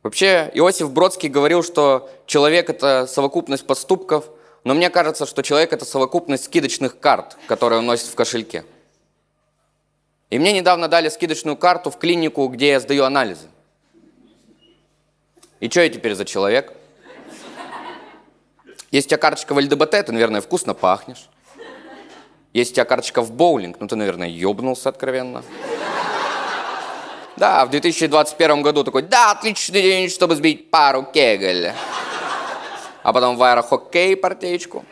Вообще, 0.05 0.51
Иосиф 0.53 0.91
Бродский 0.91 1.29
говорил, 1.29 1.63
что 1.63 2.12
человек– 2.27 2.69
это 2.69 3.07
совокупность 3.07 3.65
поступков, 3.65 4.29
но 4.63 4.75
мне 4.75 4.91
кажется, 4.91 5.25
что 5.25 5.41
человек– 5.41 5.74
это 5.74 5.83
совокупность 5.83 6.43
скидочных 6.43 7.00
карт, 7.00 7.35
которые 7.47 7.79
он 7.79 7.88
носит 7.88 8.09
в 8.09 8.13
кошельке. 8.13 8.65
И 10.29 10.38
мне 10.38 10.53
недавно 10.53 10.88
дали 10.88 11.09
скидочную 11.09 11.57
карту 11.57 11.89
в 11.89 11.97
клинику, 11.97 12.47
где 12.50 12.67
я 12.67 12.79
сдаю 12.79 13.03
анализы. 13.03 13.47
И 15.59 15.67
что 15.71 15.81
я 15.81 15.89
теперь 15.89 16.13
за 16.13 16.24
человек? 16.24 16.71
Есть 18.91 19.07
у 19.07 19.09
тебя 19.09 19.17
карточка 19.17 19.55
в 19.55 19.57
ЛДБТ, 19.57 20.05
ты, 20.05 20.12
наверное, 20.12 20.41
вкусно 20.41 20.75
пахнешь. 20.75 21.27
Есть 22.53 22.74
у 22.74 22.75
тебя 22.75 22.85
карточка 22.85 23.24
в 23.24 23.31
боулинг, 23.31 23.77
ну 23.79 23.88
ты, 23.88 23.95
наверное, 23.95 24.27
ёбнулся 24.27 24.89
откровенно. 24.89 25.43
Да, 27.37 27.65
в 27.65 27.69
2021 27.69 28.61
году 28.61 28.83
такой, 28.83 29.01
да, 29.01 29.31
отличный 29.31 29.81
день, 29.81 30.09
чтобы 30.09 30.35
сбить 30.35 30.71
пару 30.71 31.03
кегель. 31.03 31.73
А 33.03 33.13
потом 33.13 33.35
в 33.35 33.43
аэрохоккей 33.43 34.15
партеечку. 34.15 34.85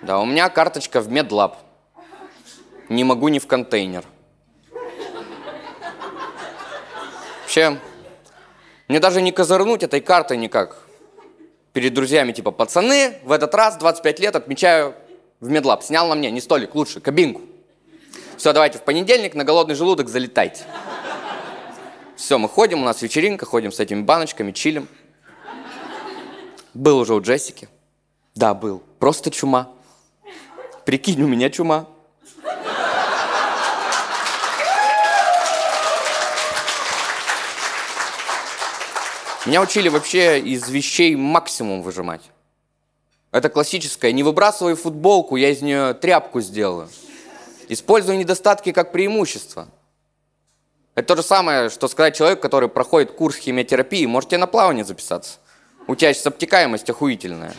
Да, 0.00 0.18
у 0.18 0.24
меня 0.24 0.48
карточка 0.48 1.00
в 1.00 1.10
медлаб. 1.10 1.56
Не 2.88 3.04
могу 3.04 3.28
ни 3.28 3.38
в 3.38 3.46
контейнер. 3.46 4.04
Вообще, 7.42 7.78
мне 8.88 9.00
даже 9.00 9.20
не 9.20 9.32
козырнуть 9.32 9.82
этой 9.82 10.00
картой 10.00 10.38
никак. 10.38 10.78
Перед 11.72 11.92
друзьями, 11.92 12.32
типа, 12.32 12.50
пацаны, 12.50 13.18
в 13.22 13.32
этот 13.32 13.54
раз, 13.54 13.76
25 13.76 14.20
лет, 14.20 14.36
отмечаю 14.36 14.94
в 15.40 15.48
медлаб. 15.50 15.82
Снял 15.82 16.08
на 16.08 16.14
мне, 16.14 16.30
не 16.30 16.40
столик, 16.40 16.74
лучше, 16.74 17.00
кабинку. 17.00 17.42
Все, 18.44 18.52
давайте 18.52 18.76
в 18.76 18.82
понедельник 18.82 19.34
на 19.34 19.42
голодный 19.42 19.74
желудок 19.74 20.10
залетайте. 20.10 20.64
Все, 22.14 22.36
мы 22.36 22.46
ходим, 22.46 22.82
у 22.82 22.84
нас 22.84 23.00
вечеринка, 23.00 23.46
ходим 23.46 23.72
с 23.72 23.80
этими 23.80 24.02
баночками, 24.02 24.52
чилим. 24.52 24.86
Был 26.74 26.98
уже 26.98 27.14
у 27.14 27.22
Джессики. 27.22 27.70
Да, 28.34 28.52
был. 28.52 28.82
Просто 28.98 29.30
чума. 29.30 29.70
Прикинь, 30.84 31.22
у 31.22 31.26
меня 31.26 31.48
чума. 31.48 31.86
Меня 39.46 39.62
учили 39.62 39.88
вообще 39.88 40.38
из 40.38 40.68
вещей 40.68 41.16
максимум 41.16 41.80
выжимать. 41.80 42.30
Это 43.32 43.48
классическое. 43.48 44.12
Не 44.12 44.22
выбрасывай 44.22 44.74
футболку, 44.74 45.36
я 45.36 45.48
из 45.48 45.62
нее 45.62 45.94
тряпку 45.94 46.42
сделаю. 46.42 46.90
Используй 47.68 48.16
недостатки 48.16 48.72
как 48.72 48.92
преимущество. 48.92 49.68
Это 50.94 51.08
то 51.08 51.16
же 51.16 51.22
самое, 51.26 51.70
что 51.70 51.88
сказать 51.88 52.16
человеку, 52.16 52.42
который 52.42 52.68
проходит 52.68 53.12
курс 53.12 53.36
химиотерапии, 53.36 54.06
можете 54.06 54.38
на 54.38 54.46
плавание 54.46 54.84
записаться. 54.84 55.38
У 55.86 55.94
тебя 55.94 56.12
сейчас 56.14 56.26
обтекаемость 56.26 56.88
охуительная. 56.88 57.54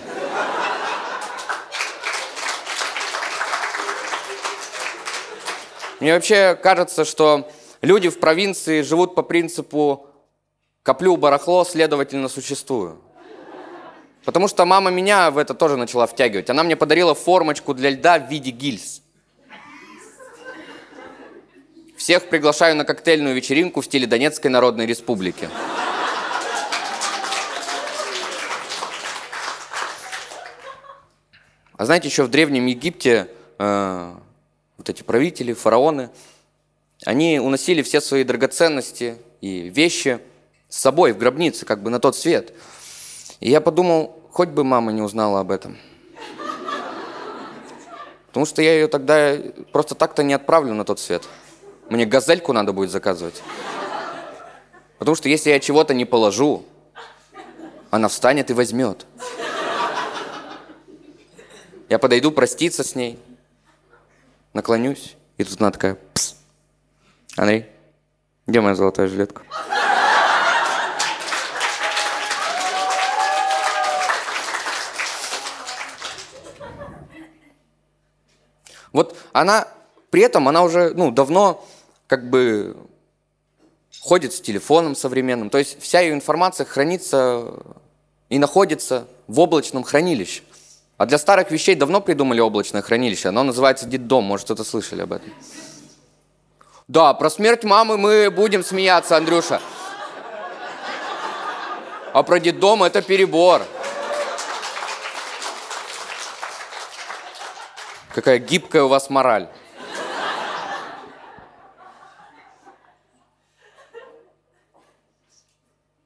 Мне 6.00 6.14
вообще 6.14 6.58
кажется, 6.62 7.06
что 7.06 7.50
люди 7.82 8.10
в 8.10 8.20
провинции 8.20 8.82
живут 8.82 9.16
по 9.16 9.24
принципу 9.24 10.08
Коплю 10.86 11.18
барахло, 11.18 11.66
следовательно, 11.66 12.30
существую. 12.30 13.02
Потому 14.24 14.48
что 14.48 14.66
мама 14.66 14.92
меня 14.92 15.32
в 15.32 15.40
это 15.40 15.56
тоже 15.56 15.78
начала 15.78 16.06
втягивать. 16.06 16.48
Она 16.52 16.62
мне 16.62 16.76
подарила 16.76 17.16
формочку 17.16 17.74
для 17.74 17.90
льда 17.90 18.20
в 18.20 18.30
виде 18.30 18.52
гильз. 18.52 19.02
Всех 22.06 22.30
приглашаю 22.30 22.76
на 22.76 22.86
коктейльную 22.86 23.34
вечеринку 23.34 23.82
в 23.82 23.86
стиле 23.86 24.06
Донецкой 24.06 24.52
Народной 24.52 24.86
Республики. 24.86 25.50
А 31.76 31.84
знаете, 31.84 32.08
еще 32.08 32.22
в 32.22 32.28
Древнем 32.28 32.68
Египте 32.68 33.28
э, 33.58 34.14
вот 34.78 34.88
эти 34.88 35.02
правители, 35.02 35.54
фараоны, 35.54 36.12
они 37.08 37.40
уносили 37.40 37.82
все 37.82 38.00
свои 38.02 38.24
драгоценности 38.24 39.18
и 39.42 39.70
вещи– 39.70 40.20
с 40.70 40.80
собой 40.80 41.12
в 41.12 41.18
гробнице, 41.18 41.66
как 41.66 41.82
бы 41.82 41.90
на 41.90 42.00
тот 42.00 42.16
свет. 42.16 42.54
И 43.40 43.50
я 43.50 43.62
подумал, 43.62 44.22
хоть 44.30 44.50
бы 44.50 44.64
мама 44.64 44.92
не 44.92 45.02
узнала 45.02 45.40
об 45.40 45.50
этом. 45.50 45.76
Потому 48.28 48.46
что 48.46 48.62
я 48.62 48.76
ее 48.76 48.88
тогда 48.90 49.36
просто 49.72 49.96
так-то 49.96 50.22
не 50.22 50.36
отправлю 50.36 50.76
на 50.76 50.86
тот 50.86 51.00
свет. 51.00 51.28
Мне 51.90 52.06
газельку 52.06 52.52
надо 52.52 52.74
будет 52.74 52.90
заказывать. 52.90 53.44
Потому 54.98 55.16
что 55.16 55.30
если 55.30 55.52
я 55.52 55.60
чего-то 55.60 55.94
не 55.94 56.06
положу, 56.06 56.66
она 57.92 58.08
встанет 58.08 58.50
и 58.50 58.54
возьмет. 58.54 59.06
Я 61.88 62.00
подойду 62.00 62.32
проститься 62.32 62.84
с 62.84 62.96
ней, 62.96 63.20
наклонюсь, 64.54 65.16
и 65.38 65.44
тут 65.44 65.62
она 65.62 65.70
такая, 65.70 65.98
Пс. 66.14 66.36
Андрей, 67.38 67.68
где 68.48 68.62
моя 68.62 68.74
золотая 68.74 69.08
жилетка? 69.08 69.44
Вот 78.92 79.16
она, 79.34 79.68
при 80.10 80.22
этом 80.22 80.48
она 80.48 80.64
уже, 80.64 80.94
ну, 80.96 81.12
давно 81.12 81.68
как 82.08 82.30
бы 82.30 82.76
ходит 84.02 84.34
с 84.34 84.42
телефоном 84.42 84.96
современным. 84.96 85.50
То 85.50 85.58
есть 85.58 85.82
вся 85.82 86.02
ее 86.02 86.14
информация 86.14 86.66
хранится 86.66 87.54
и 88.30 88.40
находится 88.40 89.08
в 89.28 89.40
облачном 89.40 89.84
хранилище. 89.84 90.44
А 90.98 91.06
для 91.06 91.18
старых 91.18 91.52
вещей 91.52 91.76
давно 91.76 92.02
придумали 92.02 92.40
облачное 92.40 92.82
хранилище. 92.82 93.30
Оно 93.30 93.44
называется 93.44 93.86
детдом. 93.86 94.24
Может, 94.24 94.46
кто-то 94.46 94.64
слышали 94.64 95.02
об 95.02 95.14
этом. 95.14 95.34
Да, 96.88 97.14
про 97.14 97.30
смерть 97.30 97.64
мамы 97.64 97.98
мы 97.98 98.30
будем 98.30 98.64
смеяться, 98.64 99.18
Андрюша. 99.18 99.60
А 102.14 102.24
про 102.24 102.40
детдом 102.40 102.84
это 102.84 103.02
перебор. 103.02 103.64
Какая 108.14 108.40
гибкая 108.40 108.84
у 108.84 108.88
вас 108.88 109.10
мораль. 109.10 109.50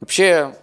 Вообще, 0.09 0.55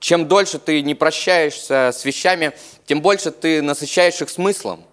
чем 0.00 0.28
дольше 0.28 0.58
ты 0.58 0.82
не 0.82 0.94
прощаешься 0.94 1.92
с 1.94 2.04
вещами, 2.04 2.52
тем 2.84 3.00
больше 3.00 3.30
ты 3.30 3.62
насыщаешь 3.62 4.20
их 4.20 4.28
смыслом, 4.28 4.84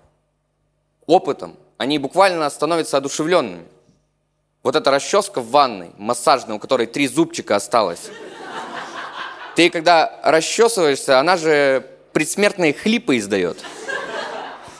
опытом. 1.05 1.57
Они 1.77 1.99
буквально 1.99 2.49
становятся 2.49 2.95
одушевленными. 2.95 3.65
Вот 4.63 4.77
эта 4.77 4.89
расческа 4.89 5.41
в 5.41 5.49
ванной, 5.49 5.91
массажная, 5.97 6.55
у 6.55 6.59
которой 6.59 6.87
три 6.87 7.09
зубчика 7.09 7.57
осталось. 7.57 8.09
Ты 9.57 9.69
когда 9.69 10.21
расчесываешься, 10.23 11.19
она 11.19 11.35
же 11.35 11.85
предсмертные 12.13 12.73
хлипы 12.73 13.17
издает. 13.17 13.57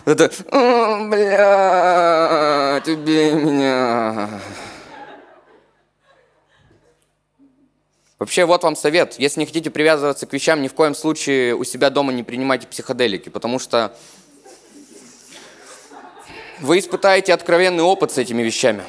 Это, 0.06 0.32
бля, 1.10 2.82
тебе 2.86 3.34
меня. 3.34 4.30
Вообще, 8.24 8.46
вот 8.46 8.64
вам 8.64 8.78
совет. 8.78 9.16
Если 9.20 9.42
не 9.42 9.46
хотите 9.46 9.70
привязываться 9.70 10.26
к 10.26 10.32
вещам, 10.32 10.62
ни 10.62 10.70
в 10.70 10.74
коем 10.74 10.96
случае 10.96 11.56
у 11.58 11.66
себя 11.66 11.90
дома 11.90 12.14
не 12.14 12.24
принимайте 12.24 12.68
психоделики, 12.68 13.28
потому 13.28 13.60
что 13.60 13.94
вы 16.62 16.80
испытаете 16.80 17.34
откровенный 17.34 17.84
опыт 17.84 18.14
с 18.14 18.18
этими 18.18 18.42
вещами. 18.42 18.86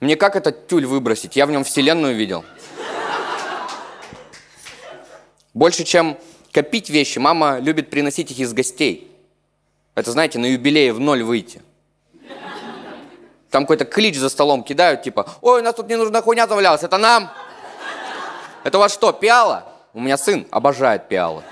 Мне 0.00 0.14
как 0.16 0.36
этот 0.36 0.66
тюль 0.66 0.84
выбросить? 0.84 1.36
Я 1.36 1.46
в 1.46 1.52
нем 1.52 1.64
вселенную 1.64 2.14
видел. 2.14 2.44
Больше, 5.54 5.84
чем 5.84 6.18
копить 6.52 6.90
вещи, 6.90 7.18
мама 7.18 7.60
любит 7.60 7.88
приносить 7.88 8.30
их 8.30 8.40
из 8.40 8.52
гостей. 8.52 9.10
Это, 9.94 10.12
знаете, 10.12 10.38
на 10.38 10.52
юбилее 10.52 10.92
в 10.92 11.00
ноль 11.00 11.22
выйти. 11.22 11.62
Там 13.48 13.62
какой-то 13.62 13.86
клич 13.86 14.18
за 14.18 14.28
столом 14.28 14.64
кидают, 14.64 15.02
типа, 15.02 15.30
ой, 15.40 15.60
у 15.60 15.64
нас 15.64 15.74
тут 15.74 15.88
ненужная 15.88 16.20
хуйня 16.20 16.46
завалялась, 16.46 16.82
это 16.82 16.98
нам. 16.98 17.30
Это 18.64 18.78
у 18.78 18.80
вас 18.80 18.92
что, 18.92 19.12
пиала? 19.12 19.68
У 19.92 20.00
меня 20.00 20.16
сын 20.16 20.46
обожает 20.50 21.06
пиалы. 21.08 21.42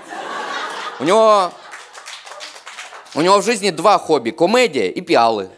У 0.99 1.03
него... 1.03 1.51
У 3.15 3.21
него 3.21 3.39
в 3.39 3.45
жизни 3.45 3.69
два 3.69 3.99
хобби. 3.99 4.31
Комедия 4.31 4.89
и 4.89 4.99
пиалы. 4.99 5.49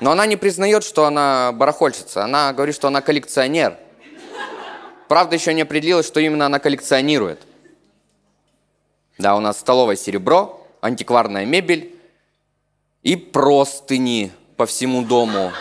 Но 0.00 0.12
она 0.12 0.26
не 0.26 0.36
признает, 0.36 0.84
что 0.84 1.06
она 1.06 1.50
барахольщица. 1.52 2.22
Она 2.22 2.52
говорит, 2.52 2.76
что 2.76 2.86
она 2.86 3.00
коллекционер. 3.00 3.76
Правда, 5.08 5.34
еще 5.34 5.52
не 5.52 5.62
определилась, 5.62 6.06
что 6.06 6.20
именно 6.20 6.46
она 6.46 6.60
коллекционирует. 6.60 7.42
Да, 9.18 9.34
у 9.34 9.40
нас 9.40 9.58
столовое 9.58 9.96
серебро, 9.96 10.64
антикварная 10.80 11.44
мебель, 11.44 11.93
и 13.04 13.16
простыни 13.16 14.32
по 14.56 14.66
всему 14.66 15.02
дому. 15.02 15.52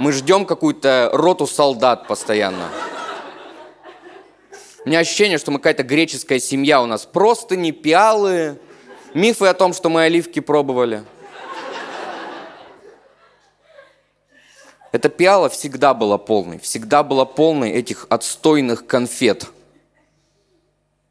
Мы 0.00 0.12
ждем 0.12 0.44
какую-то 0.46 1.10
роту 1.12 1.46
солдат 1.46 2.08
постоянно. 2.08 2.68
У 4.84 4.88
меня 4.88 4.98
ощущение, 4.98 5.38
что 5.38 5.50
мы 5.50 5.58
какая-то 5.58 5.82
греческая 5.82 6.40
семья 6.40 6.82
у 6.82 6.86
нас. 6.86 7.06
Простыни, 7.06 7.70
пиалы, 7.70 8.58
мифы 9.12 9.46
о 9.46 9.54
том, 9.54 9.72
что 9.72 9.88
мы 9.88 10.04
оливки 10.04 10.40
пробовали. 10.40 11.04
Эта 14.90 15.08
пиала 15.08 15.48
всегда 15.48 15.92
была 15.92 16.18
полной, 16.18 16.58
всегда 16.58 17.02
была 17.02 17.24
полной 17.24 17.72
этих 17.72 18.06
отстойных 18.10 18.86
конфет. 18.86 19.48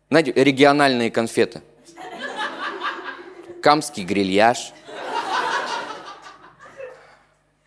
Знаете, 0.09 0.31
региональные 0.35 1.11
конфеты. 1.11 1.61
Камский 3.61 4.03
грильяж– 4.03 4.73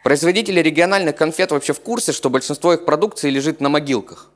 Производители 0.06 0.60
региональных 0.60 1.16
конфет 1.16 1.50
вообще 1.50 1.72
в 1.72 1.80
курсе, 1.80 2.12
что 2.12 2.30
большинство 2.30 2.72
их 2.72 2.84
продукции 2.84 3.28
лежит 3.28 3.60
на 3.60 3.68
могилках. 3.68 4.30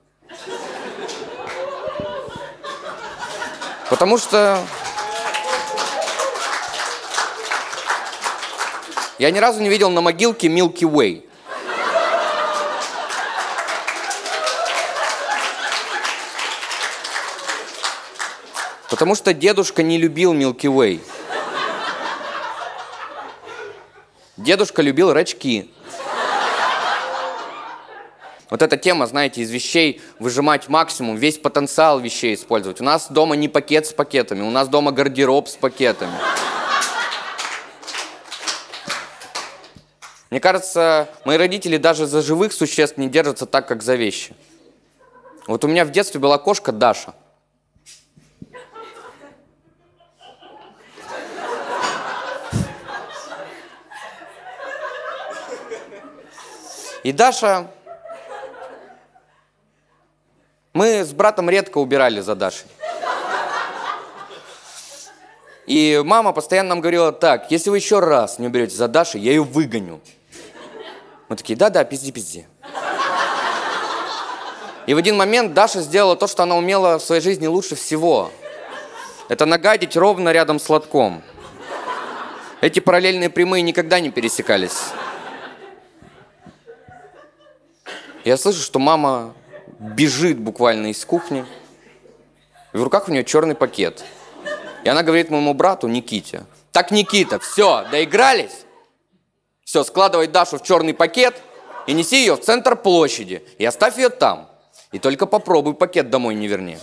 Потому 3.89 4.19
что 4.19 4.59
я 9.21 9.31
ни 9.31 9.39
разу 9.39 9.61
не 9.61 9.69
видел 9.69 9.91
на 9.91 10.01
могилке 10.01 10.49
Milky 10.49 10.91
Way. 10.91 11.25
Потому 18.89 19.15
что 19.15 19.33
дедушка 19.33 19.85
не 19.85 19.99
любил 19.99 20.35
Milky 20.35 20.67
Way. 20.67 21.01
Дедушка 24.40 24.81
любил 24.81 25.12
рачки. 25.12 25.70
Вот 28.48 28.62
эта 28.62 28.79
тема, 28.79 29.07
знаете, 29.07 29.42
из 29.42 29.50
вещей 29.50 30.00
выжимать 30.18 30.68
максимум, 30.68 31.16
весь 31.16 31.37
потенциал 31.37 32.00
вещей 32.00 32.35
использовать. 32.35 32.81
У 32.81 32.85
нас 32.85 33.09
дома 33.11 33.37
не 33.37 33.48
пакет 33.48 33.87
с 33.87 33.92
пакетами, 33.92 34.40
у 34.40 34.50
нас 34.50 34.68
дома 34.68 34.92
гардероб 34.92 35.46
с 35.46 35.57
пакетами. 35.57 36.14
Мне 40.31 40.40
кажется, 40.40 41.11
мои 41.26 41.37
родители 41.37 41.76
даже 41.76 42.07
за 42.07 42.22
живых 42.22 42.55
существ 42.55 42.96
не 42.96 43.11
держатся 43.11 43.44
так, 43.44 43.68
как 43.68 43.83
за 43.83 43.94
вещи. 43.94 44.35
Вот 45.48 45.64
у 45.64 45.68
меня 45.68 45.85
в 45.85 45.90
детстве 45.90 46.18
была 46.18 46.38
кошка 46.38 46.72
Даша. 46.72 47.14
И 57.03 57.13
Даша... 57.13 57.67
Мы 60.73 61.05
с 61.05 61.13
братом 61.13 61.51
редко 61.51 61.79
убирали 61.79 62.21
за 62.21 62.37
Дашей. 62.37 62.69
И 65.67 66.01
мама 66.05 66.33
постоянно 66.33 66.71
нам 66.71 66.81
говорила, 66.81 67.11
так, 67.11 67.51
если 67.51 67.71
вы 67.71 67.79
еще 67.79 67.99
раз 67.99 68.39
не 68.39 68.47
уберете 68.47 68.77
за 68.77 68.87
Дашей, 68.87 69.21
я 69.21 69.33
ее 69.33 69.43
выгоню. 69.43 70.01
Мы 71.29 71.37
такие, 71.37 71.57
да-да, 71.57 71.83
пизди-пизди. 71.85 72.47
И 74.87 74.95
в 74.95 74.97
один 74.97 75.17
момент 75.17 75.55
Даша 75.55 75.81
сделала 75.81 76.17
то, 76.17 76.27
что 76.27 76.45
она 76.45 76.57
умела 76.57 76.99
в 76.99 77.03
своей 77.03 77.21
жизни 77.21 77.47
лучше 77.47 77.75
всего. 77.75 78.31
Это 79.29 79.47
нагадить 79.47 79.97
ровно 79.97 80.31
рядом 80.33 80.59
с 80.59 80.69
лотком. 80.69 81.23
Эти 82.61 82.81
параллельные 82.81 83.31
прямые 83.31 83.63
никогда 83.63 84.01
не 84.01 84.11
пересекались. 84.11 84.91
Я 88.25 88.37
слышу, 88.37 88.61
что 88.61 88.79
мама 88.79 89.35
бежит 89.79 90.39
буквально 90.39 90.89
из 90.89 91.05
кухни. 91.05 91.45
И 92.73 92.77
в 92.77 92.83
руках 92.83 93.09
у 93.09 93.13
нее 93.13 93.25
черный 93.25 93.55
пакет. 93.55 94.05
И 94.85 94.89
она 94.89 95.03
говорит 95.03 95.31
моему 95.31 95.55
брату 95.55 95.89
Никите, 95.89 96.45
так, 96.73 96.91
Никита, 96.93 97.39
все, 97.41 97.85
доигрались? 97.91 98.65
Все, 99.65 99.83
складывай 99.83 100.29
Дашу 100.29 100.59
в 100.59 100.63
черный 100.63 100.95
пакет 100.95 101.35
и 101.87 101.93
неси 101.93 102.21
ее 102.21 102.37
в 102.37 102.41
центр 102.41 102.77
площади. 102.77 103.43
И 103.59 103.65
оставь 103.65 103.97
ее 103.97 104.09
там. 104.09 104.49
И 104.93 104.99
только 104.99 105.27
попробуй 105.27 105.75
пакет 105.75 106.11
домой 106.11 106.35
не 106.35 106.47
верни. 106.47 106.79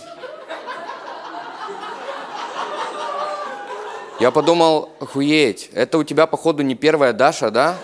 Я 4.20 4.30
подумал, 4.30 4.90
охуеть, 5.00 5.70
это 5.72 5.96
у 5.96 6.04
тебя, 6.04 6.26
походу, 6.26 6.62
не 6.62 6.74
первая 6.74 7.12
Даша, 7.12 7.50
да? 7.50 7.76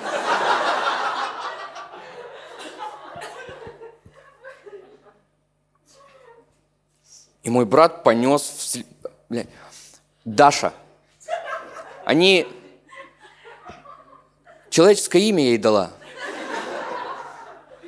И 7.44 7.50
мой 7.50 7.66
брат 7.66 8.02
понес 8.02 8.84
в... 9.30 9.44
Даша. 10.24 10.72
Они... 12.04 12.48
Человеческое 14.70 15.22
имя 15.22 15.44
ей 15.44 15.58
дала. 15.58 15.92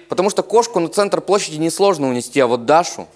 Потому 0.09 0.31
что 0.31 0.42
кошку 0.45 0.79
на 0.79 0.88
центр 0.88 1.21
площади 1.21 1.57
несложно 1.57 2.09
унести, 2.09 2.38
а 2.38 2.47
вот 2.47 2.64
Дашу... 2.64 3.09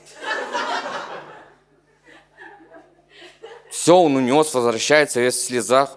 Все, 3.70 3.96
он 3.96 4.16
унес, 4.16 4.52
возвращается 4.52 5.20
весь 5.20 5.36
в 5.36 5.46
слезах. 5.46 5.96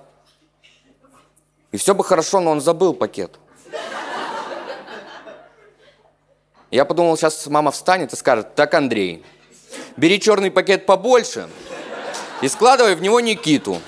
И 1.72 1.78
все 1.78 1.96
бы 1.96 2.04
хорошо, 2.04 2.40
но 2.40 2.52
он 2.52 2.62
забыл 2.62 2.94
пакет. 2.94 3.40
Я 6.70 6.86
подумал, 6.86 7.18
сейчас 7.18 7.48
мама 7.48 7.72
встанет 7.72 8.14
и 8.14 8.16
скажет, 8.16 8.56
так, 8.56 8.74
Андрей, 8.74 9.26
бери 9.98 10.20
черный 10.20 10.52
пакет 10.52 10.86
побольше 10.86 11.50
и 12.42 12.48
складывай 12.48 12.96
в 12.96 13.02
него 13.02 13.20
Никиту. 13.20 13.82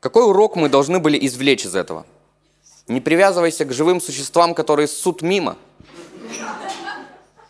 Какой 0.00 0.24
урок 0.24 0.56
мы 0.56 0.70
должны 0.70 0.98
были 0.98 1.18
извлечь 1.26 1.66
из 1.66 1.76
этого? 1.76 2.06
Не 2.88 3.00
привязывайся 3.00 3.66
к 3.66 3.72
живым 3.72 4.00
существам, 4.00 4.54
которые 4.54 4.88
ссут 4.88 5.20
мимо. 5.20 5.56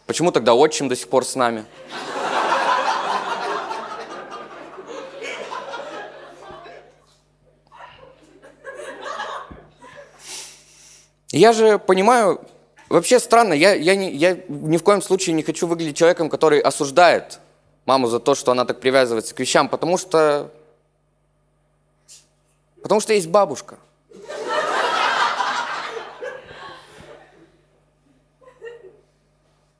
Почему 0.07 0.33
тогда 0.33 0.55
отчим 0.55 0.89
до 0.89 0.97
сих 0.97 1.09
пор 1.09 1.25
с 1.25 1.37
нами? 1.37 1.65
Я 11.33 11.53
же 11.53 11.79
понимаю, 11.79 12.41
вообще 12.89 13.21
странно, 13.21 13.53
я, 13.53 13.75
я, 13.75 13.95
не, 13.95 14.11
я 14.13 14.39
ни 14.49 14.77
в 14.77 14.83
коем 14.83 15.03
случае 15.03 15.35
не 15.35 15.43
хочу 15.43 15.67
выглядеть 15.67 15.97
человеком, 15.97 16.29
который 16.29 16.61
осуждает 16.61 17.39
маму 17.87 18.09
за 18.09 18.21
то, 18.21 18.35
что 18.35 18.53
она 18.53 18.65
так 18.65 18.81
привязывается 18.81 19.35
к 19.35 19.41
вещам, 19.41 19.69
потому 19.69 19.97
что 19.97 20.51
Потому 22.83 23.01
что 23.01 23.13
есть 23.13 23.29
бабушка. 23.29 23.79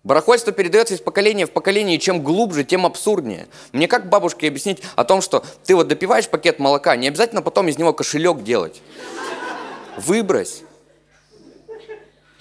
Барахольство 0.03 0.53
передается 0.53 0.95
из 0.95 1.01
поколения 1.01 1.47
в 1.47 1.51
поколение, 1.51 1.97
и 1.97 2.01
чем 2.01 2.23
глубже, 2.23 2.65
тем 2.65 2.87
абсурднее. 2.87 3.49
Мне 3.73 3.87
как 3.87 4.09
бабушке 4.09 4.49
объяснить 4.49 4.83
о 4.97 5.05
том, 5.05 5.21
что 5.21 5.45
ты 5.65 5.75
вот 5.75 5.89
допиваешь 5.89 6.29
пакет 6.29 6.59
молока, 6.59 6.97
не 6.97 7.07
обязательно 7.09 7.43
потом 7.43 7.69
из 7.69 7.79
него 7.79 7.93
кошелек 7.93 8.43
делать. 8.43 8.81
Выбрось. 9.99 10.63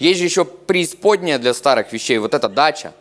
Есть 0.00 0.18
же 0.18 0.24
еще 0.24 0.46
преисподняя 0.46 1.38
для 1.38 1.52
старых 1.52 1.92
вещей, 1.92 2.16
вот 2.16 2.32
эта 2.32 2.48
дача. 2.48 2.94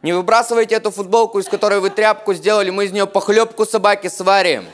Не 0.00 0.12
выбрасывайте 0.12 0.76
эту 0.76 0.92
футболку, 0.92 1.40
из 1.40 1.46
которой 1.46 1.80
вы 1.80 1.90
тряпку 1.90 2.34
сделали, 2.34 2.70
мы 2.70 2.84
из 2.84 2.92
нее 2.92 3.08
похлебку 3.08 3.66
собаки 3.66 4.06
сварим. 4.06 4.64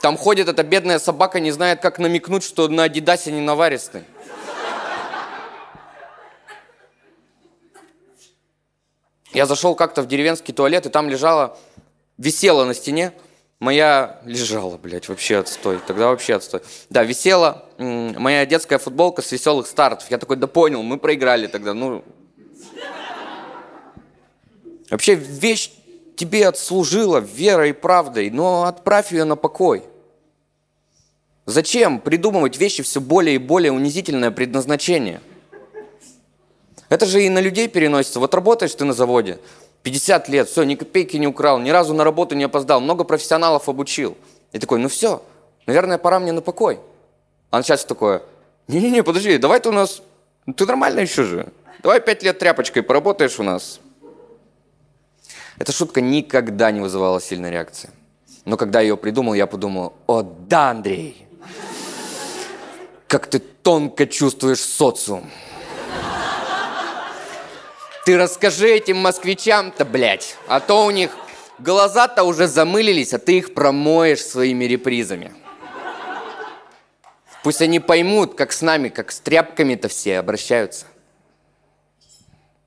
Там 0.00 0.16
ходит 0.16 0.48
эта 0.48 0.64
бедная 0.64 0.98
собака, 0.98 1.38
не 1.38 1.52
знает, 1.52 1.80
как 1.80 2.00
намекнуть, 2.00 2.42
что 2.42 2.66
на 2.66 2.84
Адидасе 2.84 3.30
не 3.30 3.40
наваристый. 3.40 4.02
Я 9.32 9.46
зашел 9.46 9.76
как-то 9.76 10.02
в 10.02 10.08
деревенский 10.08 10.52
туалет, 10.52 10.86
и 10.86 10.88
там 10.88 11.08
лежала, 11.08 11.56
висела 12.18 12.64
на 12.64 12.74
стене, 12.74 13.12
моя, 13.60 14.20
лежала, 14.24 14.76
блядь, 14.78 15.08
вообще 15.08 15.36
отстой, 15.36 15.78
тогда 15.86 16.08
вообще 16.08 16.34
отстой. 16.34 16.62
Да, 16.88 17.04
висела 17.04 17.66
моя 17.78 18.44
детская 18.46 18.78
футболка 18.78 19.22
с 19.22 19.30
веселых 19.30 19.66
стартов. 19.66 20.10
Я 20.10 20.18
такой, 20.18 20.36
да 20.36 20.46
понял, 20.46 20.82
мы 20.82 20.98
проиграли 20.98 21.46
тогда, 21.46 21.74
ну... 21.74 22.02
Вообще 24.90 25.14
вещь 25.14 25.70
тебе 26.16 26.48
отслужила 26.48 27.18
верой 27.18 27.70
и 27.70 27.72
правдой, 27.72 28.30
но 28.30 28.64
отправь 28.64 29.12
ее 29.12 29.22
на 29.22 29.36
покой. 29.36 29.84
Зачем 31.46 32.00
придумывать 32.00 32.58
вещи 32.58 32.82
все 32.82 33.00
более 33.00 33.36
и 33.36 33.38
более 33.38 33.72
унизительное 33.72 34.32
предназначение? 34.32 35.20
Это 36.88 37.06
же 37.06 37.22
и 37.22 37.28
на 37.28 37.40
людей 37.40 37.68
переносится. 37.68 38.18
Вот 38.18 38.34
работаешь 38.34 38.74
ты 38.74 38.84
на 38.84 38.92
заводе, 38.92 39.38
50 39.82 40.28
лет, 40.28 40.48
все, 40.48 40.62
ни 40.64 40.74
копейки 40.74 41.16
не 41.16 41.26
украл, 41.26 41.58
ни 41.58 41.70
разу 41.70 41.94
на 41.94 42.04
работу 42.04 42.34
не 42.34 42.44
опоздал, 42.44 42.80
много 42.80 43.04
профессионалов 43.04 43.68
обучил. 43.68 44.16
И 44.52 44.58
такой, 44.58 44.78
ну 44.78 44.88
все, 44.88 45.22
наверное, 45.66 45.98
пора 45.98 46.20
мне 46.20 46.32
на 46.32 46.42
покой. 46.42 46.80
А 47.50 47.58
начальство 47.58 47.88
такое, 47.88 48.22
не-не-не, 48.68 49.02
подожди, 49.02 49.38
давай 49.38 49.60
ты 49.60 49.68
у 49.70 49.72
нас, 49.72 50.02
ну, 50.46 50.52
ты 50.52 50.66
нормально 50.66 51.00
еще 51.00 51.24
же. 51.24 51.48
Давай 51.82 52.00
пять 52.00 52.22
лет 52.22 52.38
тряпочкой 52.38 52.82
поработаешь 52.82 53.38
у 53.40 53.42
нас. 53.42 53.80
Эта 55.58 55.72
шутка 55.72 56.00
никогда 56.00 56.70
не 56.70 56.80
вызывала 56.80 57.20
сильной 57.20 57.50
реакции. 57.50 57.90
Но 58.44 58.56
когда 58.56 58.80
я 58.80 58.88
ее 58.88 58.96
придумал, 58.96 59.34
я 59.34 59.46
подумал, 59.46 59.94
о 60.06 60.22
да, 60.22 60.70
Андрей, 60.70 61.26
как 63.06 63.26
ты 63.26 63.38
тонко 63.38 64.06
чувствуешь 64.06 64.60
социум. 64.60 65.30
Ты 68.04 68.16
расскажи 68.16 68.68
этим 68.68 68.96
москвичам-то, 68.96 69.84
блядь, 69.84 70.36
а 70.46 70.60
то 70.60 70.84
у 70.86 70.90
них 70.90 71.10
глаза-то 71.58 72.24
уже 72.24 72.46
замылились, 72.46 73.12
а 73.12 73.18
ты 73.18 73.38
их 73.38 73.54
промоешь 73.54 74.24
своими 74.24 74.64
репризами. 74.64 75.32
Пусть 77.42 77.62
они 77.62 77.80
поймут, 77.80 78.34
как 78.34 78.52
с 78.52 78.62
нами, 78.62 78.88
как 78.88 79.12
с 79.12 79.20
тряпками-то 79.20 79.88
все 79.88 80.18
обращаются. 80.18 80.86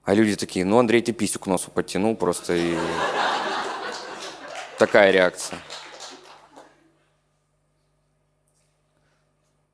А 0.04 0.14
люди 0.14 0.36
такие, 0.36 0.66
ну, 0.66 0.80
Андрей, 0.80 1.02
ты 1.02 1.14
писю 1.14 1.40
к 1.40 1.48
носу 1.48 1.72
подтянул 1.72 2.16
просто 2.16 2.56
и... 2.56 2.78
Такая 4.78 5.12
реакция. 5.12 5.60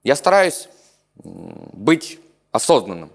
Я 0.04 0.15
стараюсь 0.15 0.69
быть 1.15 2.19
осознанным. 2.52 3.12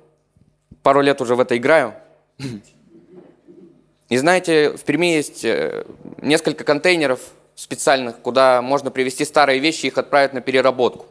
Пару 0.83 1.02
лет 1.02 1.20
уже 1.20 1.35
в 1.37 1.40
это 1.40 1.57
играю. 1.57 1.94
И 2.38 4.16
знаете, 4.16 4.70
в 4.70 4.85
Перми 4.85 5.14
есть 5.14 5.44
э, 5.44 5.85
несколько 6.20 6.64
контейнеров 6.64 7.20
специальных, 7.55 8.20
куда 8.20 8.61
можно 8.62 8.90
привезти 8.90 9.25
старые 9.25 9.61
вещи 9.61 9.87
и 9.87 9.88
их 9.88 9.99
отправить 9.99 10.33
на 10.33 10.40
переработку. 10.40 11.07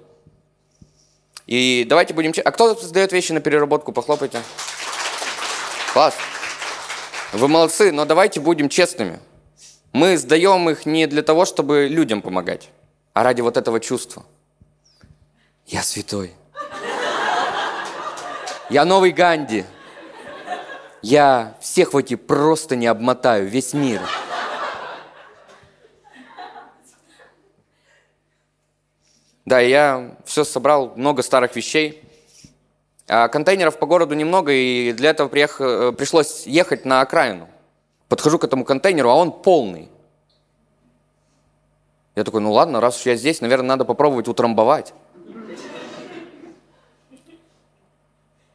И 1.47 1.85
давайте 1.87 2.13
будем... 2.13 2.33
А 2.43 2.51
кто 2.51 2.75
сдает 2.75 3.11
вещи 3.11 3.31
на 3.31 3.41
переработку? 3.41 3.91
Похлопайте. 3.91 4.41
Класс. 5.93 6.15
Вы 7.33 7.47
молодцы, 7.47 7.91
но 7.91 8.05
давайте 8.05 8.39
будем 8.39 8.69
честными. 8.69 9.19
Мы 9.91 10.17
сдаем 10.17 10.69
их 10.69 10.85
не 10.85 11.07
для 11.07 11.23
того, 11.23 11.45
чтобы 11.45 11.87
людям 11.87 12.21
помогать, 12.21 12.69
а 13.13 13.23
ради 13.23 13.41
вот 13.41 13.57
этого 13.57 13.79
чувства. 13.79 14.23
Я 15.67 15.83
святой. 15.83 16.33
Я 18.69 18.85
новый 18.85 19.11
Ганди. 19.11 19.65
Я 21.03 21.57
всех 21.59 21.93
в 21.93 21.97
эти 21.97 22.15
просто 22.15 22.77
не 22.77 22.87
обмотаю, 22.87 23.45
весь 23.45 23.73
мир. 23.73 24.01
Да, 29.43 29.59
я 29.59 30.15
все 30.23 30.45
собрал, 30.45 30.93
много 30.95 31.21
старых 31.21 31.57
вещей. 31.57 32.01
А 33.09 33.27
контейнеров 33.27 33.77
по 33.79 33.85
городу 33.85 34.15
немного, 34.15 34.53
и 34.53 34.93
для 34.93 35.09
этого 35.09 35.27
приехал, 35.27 35.65
э, 35.65 35.91
пришлось 35.91 36.47
ехать 36.47 36.85
на 36.85 37.01
окраину. 37.01 37.49
Подхожу 38.07 38.39
к 38.39 38.45
этому 38.45 38.63
контейнеру, 38.63 39.09
а 39.09 39.15
он 39.15 39.33
полный. 39.33 39.89
Я 42.15 42.23
такой, 42.23 42.39
ну 42.39 42.53
ладно, 42.53 42.79
раз 42.79 42.97
уж 42.97 43.07
я 43.07 43.17
здесь, 43.17 43.41
наверное, 43.41 43.67
надо 43.67 43.83
попробовать 43.83 44.29
утрамбовать. 44.29 44.93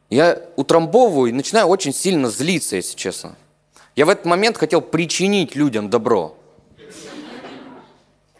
Я 0.09 0.41
утрамбовываю 0.55 1.29
и 1.29 1.33
начинаю 1.33 1.67
очень 1.67 1.93
сильно 1.93 2.29
злиться, 2.29 2.75
если 2.75 2.95
честно. 2.95 3.35
Я 3.95 4.05
в 4.05 4.09
этот 4.09 4.25
момент 4.25 4.57
хотел 4.57 4.81
причинить 4.81 5.55
людям 5.55 5.89
добро. 5.89 6.35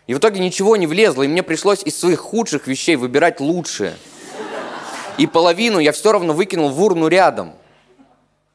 И 0.08 0.14
в 0.14 0.18
итоге 0.18 0.40
ничего 0.40 0.76
не 0.76 0.88
влезло, 0.88 1.24
и 1.24 1.28
мне 1.28 1.44
пришлось 1.44 1.84
из 1.84 2.00
своих 2.00 2.20
худших 2.20 2.68
вещей 2.68 2.96
выбирать 2.96 3.40
лучшее– 3.40 3.96
и 5.20 5.28
половину 5.28 5.80
я 5.80 5.92
все 5.92 6.14
равно 6.14 6.32
выкинул 6.32 6.70
в 6.70 6.82
урну 6.82 7.10
рядом. 7.10 7.54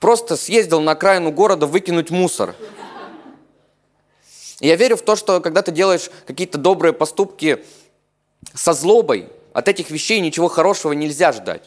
Просто 0.01 0.35
съездил 0.35 0.81
на 0.81 0.93
окраину 0.93 1.31
города 1.31 1.67
выкинуть 1.67 2.11
мусор. 2.11 2.57
И 4.61 4.67
я 4.67 4.75
верю 4.75 4.97
в 4.97 5.03
то, 5.03 5.15
что 5.15 5.43
когда 5.43 5.61
ты 5.61 5.73
делаешь 5.73 6.11
какие-то 6.27 6.57
добрые 6.57 6.95
поступки 6.95 7.63
со 8.55 8.73
злобой, 8.73 9.29
от 9.53 9.69
этих 9.69 9.91
вещей 9.91 10.21
ничего 10.21 10.49
хорошего 10.49 10.93
нельзя 10.93 11.33
ждать. 11.33 11.65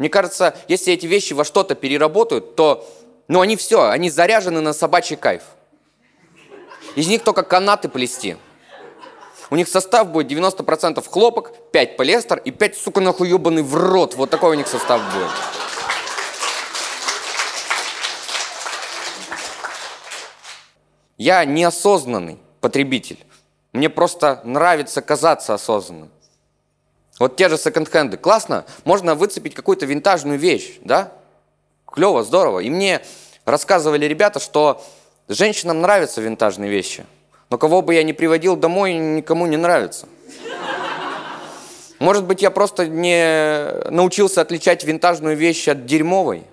Мне 0.00 0.08
кажется, 0.08 0.56
если 0.66 0.92
эти 0.92 1.06
вещи 1.06 1.32
во 1.32 1.44
что-то 1.44 1.76
переработают, 1.76 2.56
то 2.56 2.84
ну, 3.28 3.40
они 3.40 3.54
все, 3.54 3.88
они 3.88 4.10
заряжены 4.10 4.60
на 4.60 4.72
собачий 4.72 5.14
кайф. 5.14 5.42
Из 6.96 7.06
них 7.06 7.22
только 7.22 7.44
канаты 7.44 7.88
плести– 7.88 8.36
у 9.50 9.56
них 9.56 9.68
состав 9.68 10.10
будет 10.10 10.30
90% 10.30 11.04
хлопок, 11.08 11.52
5 11.72 11.96
полиэстер 11.96 12.38
и 12.38 12.52
5, 12.52 12.76
сука, 12.76 13.00
нахуй 13.00 13.28
ебаный 13.28 13.62
в 13.62 13.74
рот. 13.74 14.14
Вот 14.14 14.30
такой 14.30 14.50
у 14.50 14.54
них 14.54 14.68
состав 14.68 15.02
будет. 15.12 15.28
Я 21.18 21.44
неосознанный 21.44 22.38
потребитель. 22.60 23.18
Мне 23.72 23.90
просто 23.90 24.40
нравится 24.44 25.02
казаться 25.02 25.52
осознанным. 25.54 26.10
Вот 27.20 27.36
те 27.36 27.50
же 27.50 27.58
секонд-хенды. 27.58 28.16
Классно, 28.16 28.64
можно 28.84 29.14
выцепить 29.14 29.54
какую-то 29.54 29.84
винтажную 29.84 30.38
вещь, 30.38 30.78
да? 30.80 31.12
Клево, 31.86 32.24
здорово. 32.24 32.60
И 32.60 32.70
мне 32.70 33.02
рассказывали 33.44 34.06
ребята, 34.06 34.40
что 34.40 34.82
женщинам 35.28 35.82
нравятся 35.82 36.22
винтажные 36.22 36.70
вещи. 36.70 37.04
Но 37.50 37.58
кого 37.58 37.82
бы 37.82 37.94
я 37.94 38.02
ни 38.04 38.12
приводил 38.12 38.56
домой, 38.56 38.94
никому 38.94 39.46
не 39.46 39.58
нравится. 39.58 40.08
Может 41.98 42.24
быть, 42.24 42.40
я 42.40 42.50
просто 42.50 42.86
не 42.86 43.90
научился 43.90 44.40
отличать 44.40 44.82
винтажную 44.84 45.36
вещь 45.36 45.68
от 45.68 45.84
дерьмовой. 45.84 46.44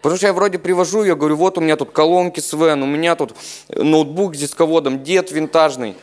Потому 0.00 0.16
что 0.16 0.26
я 0.26 0.32
вроде 0.32 0.58
привожу 0.58 1.02
ее, 1.02 1.16
говорю, 1.16 1.36
вот 1.36 1.58
у 1.58 1.60
меня 1.60 1.76
тут 1.76 1.92
колонки 1.92 2.40
Свен, 2.40 2.82
у 2.82 2.86
меня 2.86 3.14
тут 3.14 3.34
ноутбук 3.68 4.34
с 4.34 4.38
дисководом, 4.38 5.02
дед 5.02 5.30
винтажный. 5.30 5.96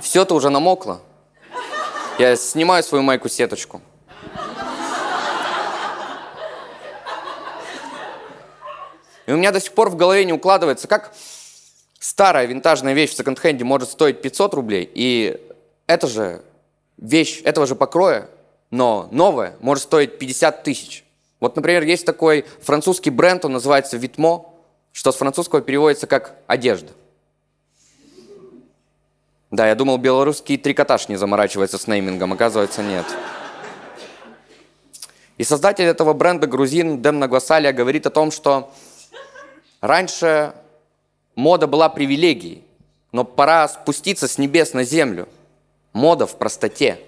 Все 0.00 0.22
это 0.22 0.34
уже 0.34 0.48
намокло. 0.48 1.02
Я 2.20 2.36
снимаю 2.36 2.82
свою 2.82 3.02
майку-сеточку. 3.02 3.80
И 9.24 9.32
у 9.32 9.38
меня 9.38 9.52
до 9.52 9.58
сих 9.58 9.72
пор 9.72 9.88
в 9.88 9.96
голове 9.96 10.26
не 10.26 10.34
укладывается, 10.34 10.86
как 10.86 11.14
старая 11.98 12.44
винтажная 12.44 12.92
вещь 12.92 13.12
в 13.12 13.16
секонд-хенде 13.16 13.64
может 13.64 13.88
стоить 13.88 14.20
500 14.20 14.52
рублей, 14.52 14.90
и 14.92 15.40
эта 15.86 16.08
же 16.08 16.42
вещь 16.98 17.40
этого 17.42 17.66
же 17.66 17.74
покроя, 17.74 18.28
но 18.70 19.08
новая, 19.10 19.56
может 19.60 19.84
стоить 19.84 20.18
50 20.18 20.62
тысяч. 20.62 21.06
Вот, 21.40 21.56
например, 21.56 21.84
есть 21.84 22.04
такой 22.04 22.44
французский 22.60 23.08
бренд, 23.08 23.46
он 23.46 23.54
называется 23.54 23.96
Витмо, 23.96 24.44
что 24.92 25.10
с 25.10 25.16
французского 25.16 25.62
переводится 25.62 26.06
как 26.06 26.36
«одежда». 26.46 26.92
Да, 29.50 29.66
я 29.66 29.74
думал, 29.74 29.98
белорусский 29.98 30.56
трикотаж 30.56 31.08
не 31.08 31.16
заморачивается 31.16 31.76
с 31.76 31.88
неймингом, 31.88 32.32
оказывается, 32.32 32.82
нет. 32.82 33.04
И 35.38 35.44
создатель 35.44 35.86
этого 35.86 36.12
бренда, 36.12 36.46
грузин 36.46 37.02
Дем 37.02 37.18
Нагвасалия, 37.18 37.72
говорит 37.72 38.06
о 38.06 38.10
том, 38.10 38.30
что 38.30 38.72
раньше 39.80 40.54
мода 41.34 41.66
была 41.66 41.88
привилегией, 41.88 42.62
но 43.10 43.24
пора 43.24 43.66
спуститься 43.66 44.28
с 44.28 44.38
небес 44.38 44.72
на 44.72 44.84
землю. 44.84 45.28
Мода 45.92 46.26
в 46.26 46.36
простоте. 46.36 47.00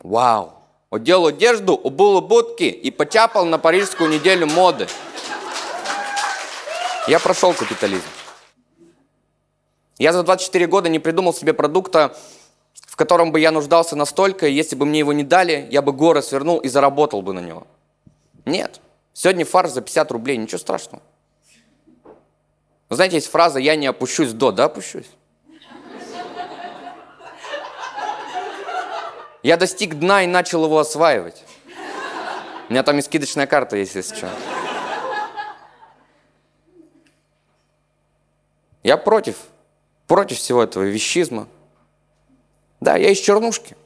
Вау! 0.00 0.54
Одел 0.90 1.26
одежду, 1.26 1.78
обул 1.82 2.20
будки 2.22 2.64
и 2.64 2.90
потяпал 2.90 3.44
на 3.44 3.58
парижскую 3.58 4.08
неделю 4.08 4.46
моды. 4.46 4.86
Я 7.08 7.18
прошел 7.18 7.52
капитализм. 7.52 8.04
Я 9.98 10.12
за 10.12 10.22
24 10.22 10.66
года 10.66 10.88
не 10.88 10.98
придумал 10.98 11.32
себе 11.32 11.52
продукта, 11.52 12.16
в 12.86 12.96
котором 12.96 13.32
бы 13.32 13.40
я 13.40 13.50
нуждался 13.50 13.96
настолько, 13.96 14.46
если 14.46 14.76
бы 14.76 14.86
мне 14.86 15.00
его 15.00 15.12
не 15.12 15.24
дали, 15.24 15.68
я 15.70 15.82
бы 15.82 15.92
горы 15.92 16.22
свернул 16.22 16.58
и 16.58 16.68
заработал 16.68 17.22
бы 17.22 17.32
на 17.32 17.40
него. 17.40 17.66
Нет. 18.44 18.80
Сегодня 19.12 19.44
фарш 19.44 19.70
за 19.70 19.80
50 19.80 20.10
рублей, 20.10 20.36
ничего 20.36 20.58
страшного. 20.58 21.02
Вы 22.88 22.96
знаете, 22.96 23.16
есть 23.16 23.28
фраза 23.28 23.58
«я 23.58 23.76
не 23.76 23.86
опущусь 23.86 24.32
до», 24.32 24.52
да, 24.52 24.64
опущусь? 24.64 25.10
Я 29.42 29.56
достиг 29.56 29.98
дна 29.98 30.24
и 30.24 30.26
начал 30.26 30.64
его 30.64 30.78
осваивать. 30.78 31.44
У 32.68 32.72
меня 32.72 32.82
там 32.82 32.98
и 32.98 33.02
скидочная 33.02 33.46
карта 33.46 33.76
есть, 33.76 33.94
если 33.94 34.16
что. 34.16 34.30
Я 38.82 38.96
против 38.96 39.36
против 40.14 40.38
всего 40.38 40.62
этого 40.62 40.84
вещизма. 40.84 41.48
Да, 42.78 42.94
я 42.94 43.10
из 43.10 43.18
Чернушки. 43.18 43.76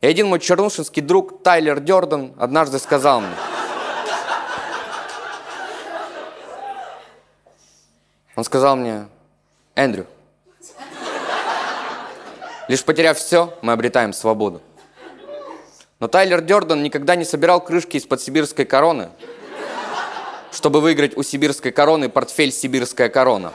И 0.00 0.06
один 0.06 0.28
мой 0.28 0.40
чернушинский 0.40 1.02
друг 1.02 1.42
Тайлер 1.42 1.80
Дёрден 1.80 2.32
однажды 2.38 2.78
сказал 2.78 3.20
мне, 3.20 3.34
он 8.34 8.42
сказал 8.44 8.76
мне, 8.76 9.06
Эндрю, 9.74 10.06
лишь 12.66 12.82
потеряв 12.82 13.18
все, 13.18 13.54
мы 13.60 13.74
обретаем 13.74 14.14
свободу. 14.14 14.62
Но 15.98 16.08
Тайлер 16.08 16.40
Дёрден 16.40 16.82
никогда 16.82 17.16
не 17.16 17.26
собирал 17.26 17.62
крышки 17.62 17.98
из-под 17.98 18.22
сибирской 18.22 18.64
короны, 18.64 19.10
чтобы 20.52 20.80
выиграть 20.80 21.18
у 21.18 21.22
сибирской 21.22 21.70
короны 21.70 22.08
портфель 22.08 22.50
«Сибирская 22.50 23.10
корона». 23.10 23.52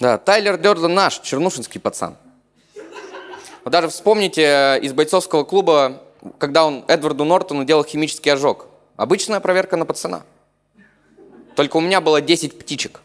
Да, 0.00 0.16
Тайлер 0.16 0.56
Дёрден 0.56 0.94
наш, 0.94 1.18
чернушинский 1.18 1.78
пацан. 1.78 2.16
Вот 3.64 3.70
даже 3.70 3.88
вспомните 3.88 4.42
э, 4.42 4.80
из 4.80 4.94
бойцовского 4.94 5.44
клуба, 5.44 6.00
когда 6.38 6.64
он 6.64 6.84
Эдварду 6.88 7.26
Нортону 7.26 7.64
делал 7.64 7.84
химический 7.84 8.32
ожог. 8.32 8.66
Обычная 8.96 9.40
проверка 9.40 9.76
на 9.76 9.84
пацана. 9.84 10.22
Только 11.54 11.76
у 11.76 11.80
меня 11.80 12.00
было 12.00 12.22
10 12.22 12.58
птичек. 12.58 13.02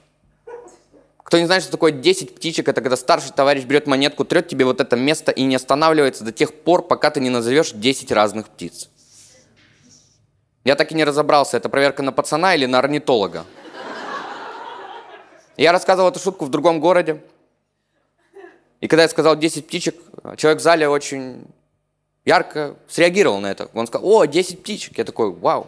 Кто 1.18 1.38
не 1.38 1.46
знает, 1.48 1.64
что 1.64 1.74
такое 1.74 1.92
10 1.92 2.34
птичек, 2.34 2.70
это 2.70 2.82
когда 2.82 2.96
старший 2.96 3.34
товарищ 3.34 3.66
берет 3.66 3.88
монетку, 3.88 4.24
трет 4.24 4.48
тебе 4.48 4.64
вот 4.64 4.80
это 4.80 4.96
место 4.96 5.32
и 5.34 5.44
не 5.44 5.56
останавливается 5.56 6.24
до 6.24 6.32
тех 6.32 6.54
пор, 6.54 6.88
пока 6.88 7.12
ты 7.12 7.20
не 7.20 7.30
назовешь 7.30 7.72
10 7.72 8.14
разных 8.14 8.48
птиц. 8.48 8.90
Я 10.64 10.76
так 10.76 10.94
и 10.94 10.96
не 10.96 11.04
разобрался, 11.04 11.58
это 11.58 11.68
проверка 11.68 12.04
на 12.04 12.14
пацана 12.14 12.56
или 12.56 12.66
на 12.66 12.80
орнитолога. 12.80 13.46
Я 15.58 15.72
рассказывал 15.72 16.10
эту 16.10 16.20
шутку 16.20 16.46
в 16.46 16.50
другом 16.50 16.80
городе. 16.80 17.22
И 18.82 18.88
когда 18.88 19.04
я 19.04 19.10
сказал 19.10 19.36
10 19.38 19.68
птичек, 19.68 19.96
человек 20.38 20.60
в 20.60 20.64
зале 20.64 20.90
очень 20.90 21.46
ярко 22.26 22.76
среагировал 22.88 23.40
на 23.40 23.52
это. 23.52 23.70
Он 23.74 23.88
сказал, 23.88 24.08
о, 24.08 24.26
10 24.26 24.62
птичек. 24.62 24.98
Я 24.98 25.06
такой, 25.06 25.32
вау, 25.32 25.68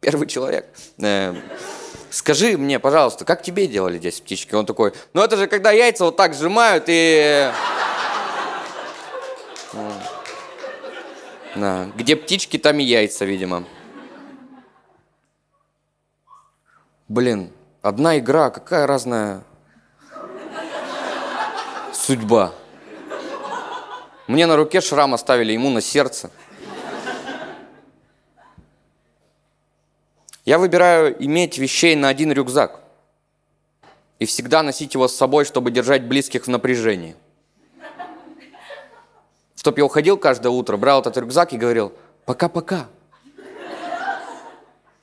первый 0.00 0.26
человек. 0.26 0.66
Э, 1.02 1.34
скажи 2.10 2.56
мне, 2.56 2.78
пожалуйста, 2.78 3.24
как 3.24 3.42
тебе 3.42 3.66
делали 3.66 3.98
10 3.98 4.22
птичек? 4.22 4.54
Он 4.54 4.64
такой, 4.64 4.92
ну 5.12 5.22
это 5.22 5.36
же 5.36 5.46
когда 5.46 5.72
яйца 5.72 6.04
вот 6.04 6.16
так 6.16 6.34
сжимают 6.34 6.84
и... 6.86 7.50
Да. 11.54 11.90
Где 11.96 12.16
птички, 12.16 12.56
там 12.56 12.78
и 12.78 12.84
яйца, 12.84 13.24
видимо. 13.24 13.64
Блин, 17.08 17.50
Одна 17.88 18.18
игра, 18.18 18.50
какая 18.50 18.86
разная 18.86 19.44
судьба. 21.94 22.52
Мне 24.26 24.44
на 24.44 24.56
руке 24.56 24.82
шрам 24.82 25.14
оставили, 25.14 25.54
ему 25.54 25.70
на 25.70 25.80
сердце. 25.80 26.30
Я 30.44 30.58
выбираю 30.58 31.16
иметь 31.24 31.56
вещей 31.56 31.96
на 31.96 32.10
один 32.10 32.30
рюкзак 32.30 32.78
и 34.18 34.26
всегда 34.26 34.62
носить 34.62 34.92
его 34.92 35.08
с 35.08 35.16
собой, 35.16 35.46
чтобы 35.46 35.70
держать 35.70 36.02
близких 36.02 36.46
в 36.46 36.50
напряжении. 36.50 37.16
Чтоб 39.56 39.78
я 39.78 39.86
уходил 39.86 40.18
каждое 40.18 40.50
утро, 40.50 40.76
брал 40.76 41.00
этот 41.00 41.16
рюкзак 41.16 41.54
и 41.54 41.56
говорил 41.56 41.94
«пока-пока». 42.26 42.86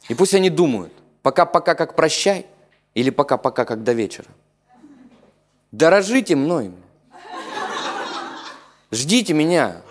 И 0.08 0.14
пусть 0.14 0.36
они 0.36 0.52
думают 0.52 0.94
«пока-пока 1.24 1.74
как 1.74 1.96
прощай», 1.96 2.46
или 2.96 3.12
пока-пока, 3.12 3.66
как 3.66 3.84
до 3.84 3.92
вечера? 3.92 4.28
Дорожите 5.72 6.36
мной. 6.36 6.72
Ждите 8.92 9.34
меня. 9.34 9.82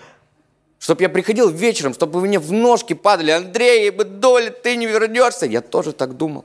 Чтоб 0.78 1.00
я 1.00 1.08
приходил 1.08 1.50
вечером, 1.50 1.92
чтобы 1.92 2.20
вы 2.20 2.26
мне 2.26 2.38
в 2.38 2.50
ножки 2.52 2.94
падали. 2.94 3.30
Андрей, 3.30 3.90
бы 3.90 4.04
доля, 4.04 4.50
ты 4.50 4.76
не 4.76 4.86
вернешься. 4.86 5.46
Я 5.46 5.60
тоже 5.60 5.92
так 5.92 6.16
думал. 6.16 6.44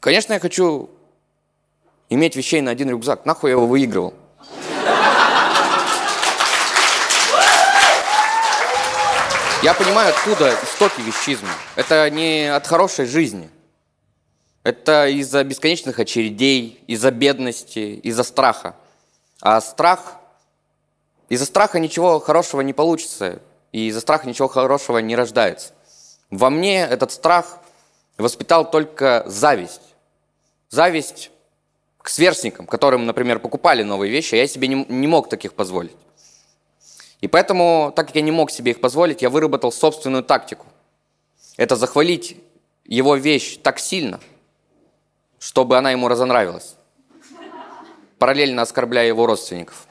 Конечно, 0.00 0.34
я 0.34 0.40
хочу 0.40 0.90
иметь 2.10 2.36
вещей 2.36 2.60
на 2.60 2.70
один 2.70 2.90
рюкзак. 2.90 3.24
Нахуй 3.24 3.50
я 3.50 3.56
его 3.56 3.66
выигрывал? 3.66 4.14
Я 9.60 9.74
понимаю, 9.74 10.10
откуда 10.10 10.56
истоки 10.62 11.00
вещизма. 11.00 11.48
Это 11.74 12.08
не 12.10 12.46
от 12.46 12.64
хорошей 12.64 13.06
жизни. 13.06 13.50
Это 14.62 15.08
из-за 15.08 15.42
бесконечных 15.42 15.98
очередей, 15.98 16.84
из-за 16.86 17.10
бедности, 17.10 17.96
из-за 18.04 18.22
страха. 18.22 18.76
А 19.40 19.60
страх... 19.60 20.14
Из-за 21.28 21.44
страха 21.44 21.80
ничего 21.80 22.20
хорошего 22.20 22.60
не 22.60 22.72
получится, 22.72 23.42
и 23.72 23.88
из-за 23.88 24.00
страха 24.00 24.28
ничего 24.28 24.46
хорошего 24.46 24.98
не 24.98 25.16
рождается. 25.16 25.72
Во 26.30 26.50
мне 26.50 26.82
этот 26.82 27.10
страх 27.10 27.58
воспитал 28.16 28.70
только 28.70 29.24
зависть. 29.26 29.82
Зависть 30.70 31.32
к 32.00 32.08
сверстникам, 32.08 32.66
которым, 32.66 33.06
например, 33.06 33.40
покупали 33.40 33.82
новые 33.82 34.12
вещи, 34.12 34.36
а 34.36 34.38
я 34.38 34.46
себе 34.46 34.68
не, 34.68 34.86
не 34.88 35.06
мог 35.08 35.28
таких 35.28 35.54
позволить. 35.54 35.96
И 37.20 37.26
поэтому, 37.26 37.92
так 37.94 38.06
как 38.06 38.16
я 38.16 38.22
не 38.22 38.30
мог 38.30 38.50
себе 38.50 38.72
их 38.72 38.80
позволить, 38.80 39.22
я 39.22 39.30
выработал 39.30 39.72
собственную 39.72 40.22
тактику. 40.22 40.66
Это 41.56 41.74
захвалить 41.74 42.36
его 42.84 43.16
вещь 43.16 43.58
так 43.62 43.80
сильно, 43.80 44.20
чтобы 45.38 45.76
она 45.76 45.90
ему 45.90 46.08
разонравилась, 46.08 46.76
параллельно 48.18 48.62
оскорбляя 48.62 49.08
его 49.08 49.26
родственников. 49.26 49.86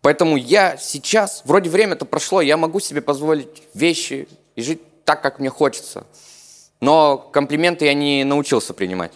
Поэтому 0.00 0.36
я 0.36 0.76
сейчас, 0.76 1.42
вроде 1.44 1.68
время-то 1.68 2.04
прошло, 2.04 2.40
я 2.40 2.56
могу 2.56 2.78
себе 2.78 3.02
позволить 3.02 3.64
вещи 3.74 4.28
и 4.54 4.62
жить 4.62 4.80
так, 5.04 5.20
как 5.20 5.40
мне 5.40 5.50
хочется. 5.50 6.06
Но 6.80 7.18
комплименты 7.18 7.86
я 7.86 7.94
не 7.94 8.22
научился 8.22 8.72
принимать. 8.72 9.12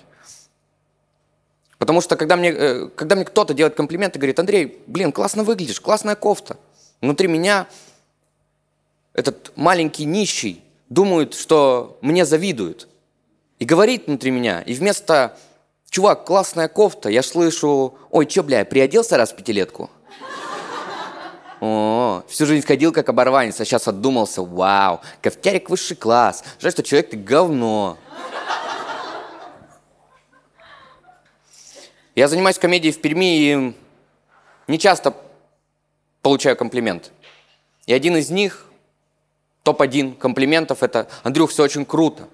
Потому 1.81 2.03
что 2.03 2.17
когда 2.17 2.37
мне, 2.37 2.51
э, 2.51 2.89
когда 2.95 3.17
мне 3.17 3.25
кто-то 3.25 3.55
делает 3.55 3.75
комплименты, 3.75 4.19
говорит, 4.19 4.39
Андрей, 4.39 4.83
блин, 4.87 5.13
классно 5.13 5.45
выглядишь, 5.45 5.81
классная 5.81 6.15
кофта. 6.15 6.59
Внутри 7.01 7.27
меня 7.27 7.69
этот 9.15 9.51
маленький 9.57 10.05
нищий 10.05 10.63
думает, 10.91 11.33
что 11.33 11.99
мне 12.03 12.27
завидуют. 12.27 12.87
И 13.59 13.65
говорит 13.65 14.09
внутри 14.09 14.31
меня. 14.31 14.61
И 14.61 14.75
вместо 14.75 15.39
«Чувак, 15.89 16.27
классная 16.27 16.69
кофта», 16.69 17.09
я 17.09 17.23
слышу 17.23 17.95
«Ой, 18.11 18.27
чё, 18.27 18.43
бля, 18.43 18.67
приоделся 18.67 19.17
раз 19.17 19.33
в 19.33 19.37
пятилетку?» 19.37 19.89
О, 21.61 22.23
всю 22.29 22.45
жизнь 22.45 22.67
ходил 22.67 22.93
как 22.93 23.09
оборванец, 23.09 23.59
а 23.59 23.65
сейчас 23.65 23.89
отдумался. 23.89 24.43
Вау, 24.43 25.01
кофтярик 25.23 25.71
высший 25.71 25.97
класс. 25.97 26.45
Жаль, 26.59 26.73
что 26.73 26.83
человек 26.83 27.09
ты 27.09 27.17
говно. 27.17 27.97
Я 32.15 32.29
занимаюсь 32.29 32.59
комедией 32.59 32.93
в 32.93 33.01
Перми 33.01 33.39
и 33.39 33.75
не 34.67 34.79
часто 34.79 35.15
получаю 36.23 36.57
комплимент. 36.57 37.13
И 37.87 37.93
один 37.93 38.17
из 38.17 38.31
них, 38.31 38.67
топ-1 39.63 40.17
комплиментов, 40.17 40.83
это 40.83 41.09
«Андрюх, 41.23 41.51
все 41.51 41.63
очень 41.63 41.85
круто, 41.85 42.29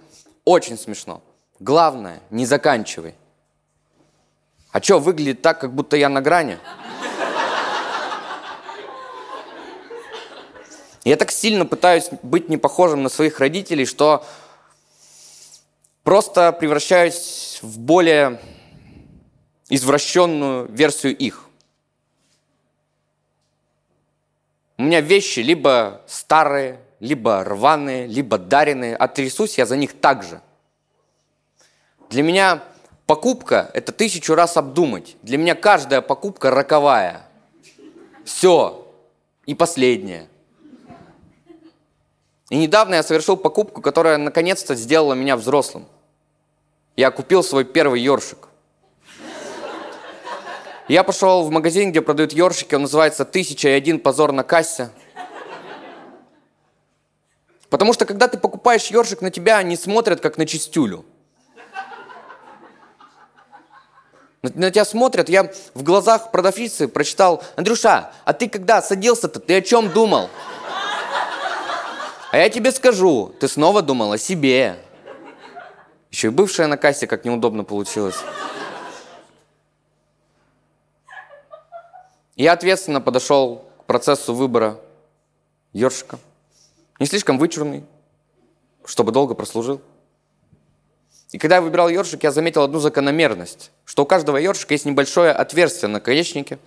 очень 0.45 0.79
смешно. 0.79 1.23
Главное, 1.61 2.21
не 2.31 2.47
заканчивай». 2.47 3.15
А 4.73 4.83
что, 4.83 4.99
выглядит 4.99 5.43
так, 5.43 5.61
как 5.61 5.73
будто 5.73 5.97
я 5.97 6.09
на 6.09 6.21
грани? 6.21 6.59
Я 11.05 11.17
так 11.17 11.31
сильно 11.31 11.65
пытаюсь 11.65 12.09
быть 12.23 12.49
не 12.49 12.57
похожим 12.57 13.03
на 13.03 13.09
своих 13.09 13.39
родителей, 13.39 13.87
что 13.87 14.27
просто 16.03 16.51
превращаюсь 16.53 17.61
в 17.63 17.79
более 17.79 18.41
извращенную 19.69 20.67
версию 20.71 21.17
их. 21.17 21.45
У 24.79 24.83
меня 24.83 25.01
вещи 25.01 25.41
либо 25.41 26.03
старые, 26.07 26.81
либо 27.01 27.43
рваные, 27.43 28.07
либо 28.07 28.39
даренные, 28.39 28.95
а 28.97 29.09
трясусь 29.09 29.59
я 29.59 29.67
за 29.67 29.77
них 29.77 29.99
так 29.99 30.23
же. 30.23 30.41
Для 32.11 32.23
меня 32.23 32.63
покупка– 33.07 33.71
это 33.75 33.93
тысячу 33.93 34.35
раз 34.35 34.57
обдумать. 34.57 35.17
Для 35.23 35.39
меня 35.39 35.55
каждая 35.55 36.03
покупка 36.03 36.51
роковая. 36.51 37.27
Все. 38.25 38.83
И 39.47 39.55
последняя. 39.55 40.29
И 42.51 42.57
недавно 42.57 42.97
я 42.97 43.03
совершил 43.03 43.37
покупку, 43.37 43.81
которая 43.81 44.19
наконец-то 44.19 44.75
сделала 44.75 45.15
меня 45.15 45.37
взрослым. 45.37 45.87
Я 46.97 47.11
купил 47.11 47.43
свой 47.43 47.65
первый 47.65 48.01
ёршик. 48.01 48.49
Я 50.89 51.03
пошел 51.03 51.43
в 51.43 51.51
магазин, 51.51 51.91
где 51.91 52.01
продают 52.01 52.33
ёршики, 52.33 52.75
он 52.77 52.83
называется 52.83 53.25
«Тысяча 53.25 53.69
и 53.69 53.73
один 53.73 53.99
позор 53.99 54.31
на 54.33 54.45
кассе». 54.45 54.91
Потому 57.69 57.93
что 57.93 58.07
когда 58.07 58.29
ты 58.29 58.39
покупаешь 58.39 58.87
ёршик, 58.87 59.21
на 59.21 59.33
тебя 59.33 59.61
не 59.65 59.77
смотрят, 59.77 60.21
как 60.21 60.39
на 60.39 60.47
чистюлю. 60.47 61.05
На, 64.43 64.71
тебя 64.71 64.85
смотрят, 64.85 65.29
я 65.29 65.51
в 65.75 65.83
глазах 65.83 66.31
продавщицы 66.31 66.87
прочитал, 66.87 67.43
Андрюша, 67.57 68.13
а 68.25 68.33
ты 68.33 68.49
когда 68.49 68.81
садился-то, 68.81 69.41
ты 69.41 69.57
о 69.57 69.63
чем 69.63 69.91
думал? 69.91 70.31
А 72.31 72.39
я 72.39 72.49
тебе 72.49 72.71
скажу, 72.71 73.35
ты 73.41 73.49
снова 73.49 73.83
думал 73.83 74.13
о 74.13 74.19
себе. 74.19 74.79
Еще 76.13 76.29
и 76.29 76.31
бывшая 76.31 76.69
на 76.69 76.77
кассе, 76.77 77.09
как 77.09 77.25
неудобно 77.25 77.65
получилось. 77.65 78.19
Я 82.37 82.53
ответственно 82.53 83.01
подошел 83.01 83.65
к 83.81 83.85
процессу 83.85 84.35
выбора 84.35 84.79
ёршика. 85.73 86.19
Не 87.01 87.07
слишком 87.07 87.39
вычурный, 87.39 87.85
чтобы 88.85 89.11
долго 89.11 89.35
прослужил. 89.35 89.81
И 91.33 91.39
когда 91.39 91.57
я 91.57 91.63
выбирал 91.63 91.89
ёршик, 91.89 92.23
я 92.23 92.31
заметил 92.31 92.63
одну 92.63 92.79
закономерность, 92.79 93.71
что 93.85 94.05
у 94.05 94.07
каждого 94.07 94.37
ёршика 94.37 94.75
есть 94.75 94.85
небольшое 94.85 95.33
отверстие 95.33 95.89
на 95.89 95.95
наконечнике, 95.95 96.59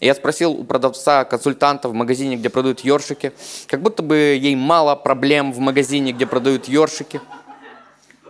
я 0.00 0.14
спросил 0.14 0.52
у 0.52 0.64
продавца, 0.64 1.24
консультанта 1.24 1.88
в 1.88 1.94
магазине, 1.94 2.36
где 2.36 2.50
продают 2.50 2.80
ёршики, 2.80 3.32
как 3.66 3.80
будто 3.80 4.02
бы 4.02 4.16
ей 4.16 4.54
мало 4.54 4.94
проблем 4.94 5.52
в 5.52 5.58
магазине, 5.58 6.12
где 6.12 6.26
продают 6.26 6.68
ёршики. 6.68 7.20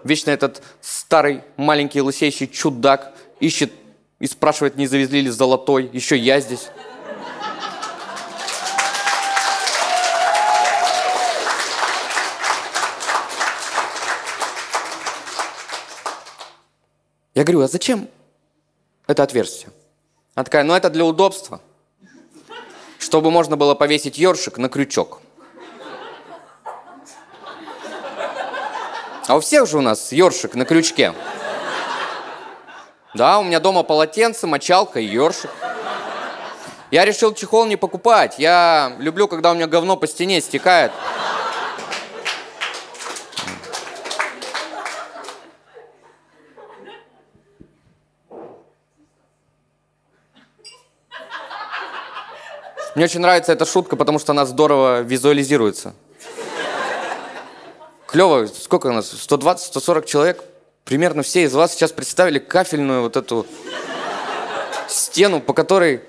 Вечно 0.05 0.31
этот 0.31 0.63
старый 0.81 1.43
маленький 1.57 2.01
лысеющий 2.01 2.47
чудак 2.47 3.13
ищет 3.41 3.73
и 4.21 4.27
спрашивает, 4.27 4.77
не 4.77 4.87
завезли 4.87 5.23
ли 5.23 5.31
золотой, 5.31 5.91
еще 5.93 6.17
я 6.17 6.41
здесь. 6.41 6.69
Я 17.37 17.45
говорю, 17.45 17.61
а 17.61 17.69
зачем 17.69 18.09
это 19.07 19.23
отверстие? 19.23 19.71
Она 20.35 20.45
такая, 20.45 20.65
ну 20.65 20.75
это 20.75 20.89
для 20.89 21.05
удобства, 21.05 21.61
чтобы 22.99 23.31
можно 23.31 23.59
было 23.59 23.75
повесить 23.75 24.17
ёршик 24.17 24.57
на 24.57 24.71
крючок. 24.71 25.21
А 29.27 29.37
у 29.37 29.41
всех 29.41 29.67
же 29.67 29.77
у 29.77 29.83
нас 29.83 30.13
ёршик 30.13 30.55
на 30.55 30.65
крючке. 30.65 31.13
Да, 33.13 33.39
у 33.39 33.45
меня 33.45 33.61
дома 33.61 33.83
полотенце, 33.83 34.47
мочалка 34.47 34.99
и 34.99 35.05
ёршик. 35.05 35.51
Я 36.91 37.05
решил 37.05 37.35
чехол 37.35 37.67
не 37.67 37.77
покупать. 37.77 38.37
Я 38.39 38.97
люблю, 38.99 39.29
когда 39.29 39.51
у 39.51 39.55
меня 39.55 39.67
говно 39.67 39.99
по 39.99 40.07
стене 40.07 40.41
стекает. 40.41 40.91
Мне 52.97 53.05
очень 53.05 53.21
нравится 53.21 53.53
эта 53.53 53.67
шутка, 53.67 53.95
потому 53.95 54.19
что 54.19 54.33
она 54.33 54.47
здорово 54.47 55.03
визуализируется. 55.03 55.95
Клево, 58.07 58.47
сколько 58.47 58.87
у 58.87 58.93
нас? 58.93 59.13
120-140 59.13 60.07
человек? 60.07 60.43
Примерно 60.83 61.23
все 61.23 61.43
из 61.43 61.53
вас 61.53 61.73
сейчас 61.73 61.93
представили 61.93 62.39
кафельную 62.39 63.03
вот 63.03 63.19
эту 63.19 63.47
стену, 64.89 65.43
по 65.43 65.53
которой... 65.53 66.05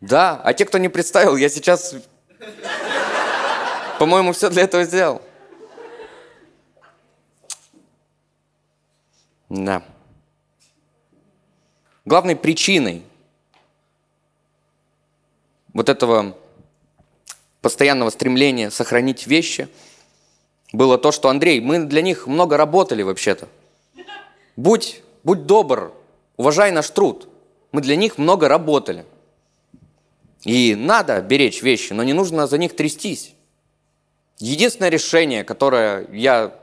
Да, 0.00 0.40
а 0.42 0.52
те, 0.54 0.64
кто 0.64 0.76
не 0.76 0.88
представил, 0.88 1.36
я 1.36 1.48
сейчас, 1.48 1.94
по-моему, 4.00 4.32
все 4.32 4.50
для 4.50 4.64
этого 4.64 4.82
сделал. 4.82 5.22
Да. 9.50 9.84
Главной 12.04 12.34
причиной 12.34 13.04
вот 15.72 15.88
этого 15.88 16.36
постоянного 17.60 18.10
стремления 18.10 18.70
сохранить 18.70 19.26
вещи 19.26 19.68
было 20.72 20.98
то, 20.98 21.12
что, 21.12 21.28
Андрей, 21.28 21.60
мы 21.60 21.80
для 21.80 22.02
них 22.02 22.26
много 22.26 22.56
работали 22.56 23.02
вообще-то. 23.02 23.48
Будь, 24.56 25.02
будь 25.24 25.46
добр, 25.46 25.92
уважай 26.36 26.70
наш 26.70 26.90
труд. 26.90 27.28
Мы 27.72 27.80
для 27.82 27.96
них 27.96 28.18
много 28.18 28.48
работали. 28.48 29.04
И 30.44 30.74
надо 30.74 31.20
беречь 31.20 31.62
вещи, 31.62 31.92
но 31.92 32.02
не 32.02 32.12
нужно 32.12 32.46
за 32.46 32.56
них 32.58 32.74
трястись. 32.74 33.34
Единственное 34.38 34.88
решение, 34.88 35.44
которое 35.44 36.06
я, 36.12 36.54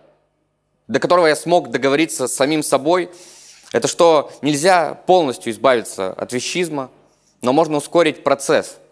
до 0.87 0.99
которого 0.99 1.27
я 1.27 1.35
смог 1.35 1.69
договориться 1.69 2.27
с 2.27 2.33
самим 2.33 2.63
собой, 2.63 3.11
это 3.71 3.87
что 3.87 4.31
нельзя 4.41 4.95
полностью 4.95 5.51
избавиться 5.51 6.11
от 6.11 6.33
вещизма, 6.33 6.89
но 7.41 7.53
можно 7.53 7.77
ускорить 7.77 8.23
процесс– 8.23 8.77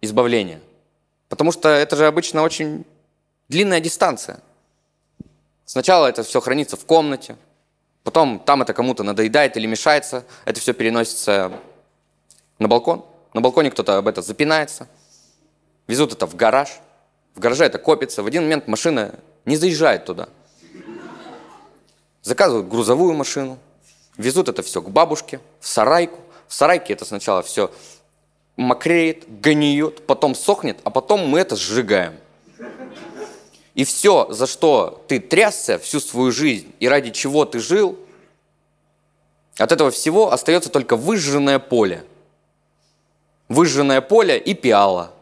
избавления. 0.00 0.60
Потому 1.28 1.52
что 1.52 1.68
это 1.68 1.96
же 1.96 2.06
обычно 2.06 2.42
очень 2.42 2.84
длинная 3.48 3.80
дистанция. 3.80 4.40
Сначала 5.64 6.06
это 6.06 6.22
все 6.22 6.40
хранится 6.40 6.76
в 6.76 6.84
комнате, 6.84 7.36
Потом 8.08 8.38
там 8.38 8.62
это 8.62 8.72
кому-то 8.72 9.02
надоедает 9.02 9.58
или 9.58 9.66
мешается. 9.66 10.24
Это 10.46 10.60
все 10.60 10.72
переносится 10.72 11.52
на 12.58 12.66
балкон. 12.66 13.04
На 13.34 13.42
балконе 13.42 13.70
кто-то 13.70 13.98
об 13.98 14.08
это 14.08 14.22
запинается. 14.22 14.88
Везут 15.86 16.14
это 16.14 16.26
в 16.26 16.34
гараж. 16.34 16.80
В 17.34 17.40
гараже 17.40 17.66
это 17.66 17.76
копится. 17.76 18.22
В 18.22 18.26
один 18.26 18.44
момент 18.44 18.66
машина 18.66 19.14
не 19.44 19.58
заезжает 19.58 20.06
туда. 20.06 20.30
Заказывают 22.22 22.68
грузовую 22.68 23.12
машину. 23.12 23.58
Везут 24.16 24.48
это 24.48 24.62
все 24.62 24.80
к 24.80 24.88
бабушке, 24.88 25.38
в 25.60 25.68
сарайку. 25.68 26.18
В 26.46 26.54
сарайке 26.54 26.94
это 26.94 27.04
сначала 27.04 27.42
все 27.42 27.70
мокреет, 28.58 29.24
гниет, 29.40 30.04
потом 30.06 30.34
сохнет, 30.34 30.80
а 30.84 30.90
потом 30.90 31.26
мы 31.26 31.38
это 31.38 31.56
сжигаем. 31.56 32.14
И 33.74 33.84
все, 33.84 34.26
за 34.30 34.48
что 34.48 35.04
ты 35.06 35.20
трясся 35.20 35.78
всю 35.78 36.00
свою 36.00 36.32
жизнь 36.32 36.74
и 36.80 36.88
ради 36.88 37.12
чего 37.12 37.44
ты 37.44 37.60
жил, 37.60 37.96
от 39.56 39.70
этого 39.70 39.92
всего 39.92 40.32
остается 40.32 40.70
только 40.70 40.96
выжженное 40.96 41.60
поле. 41.60 42.04
Выжженное 43.48 44.00
поле 44.00 44.36
и 44.36 44.54
пиала. 44.54 45.12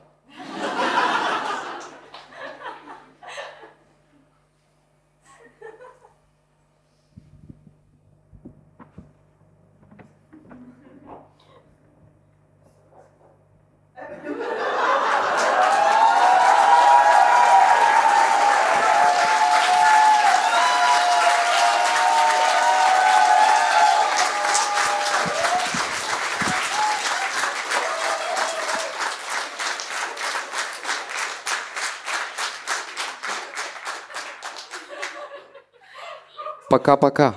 Пока-пока. 36.87 37.34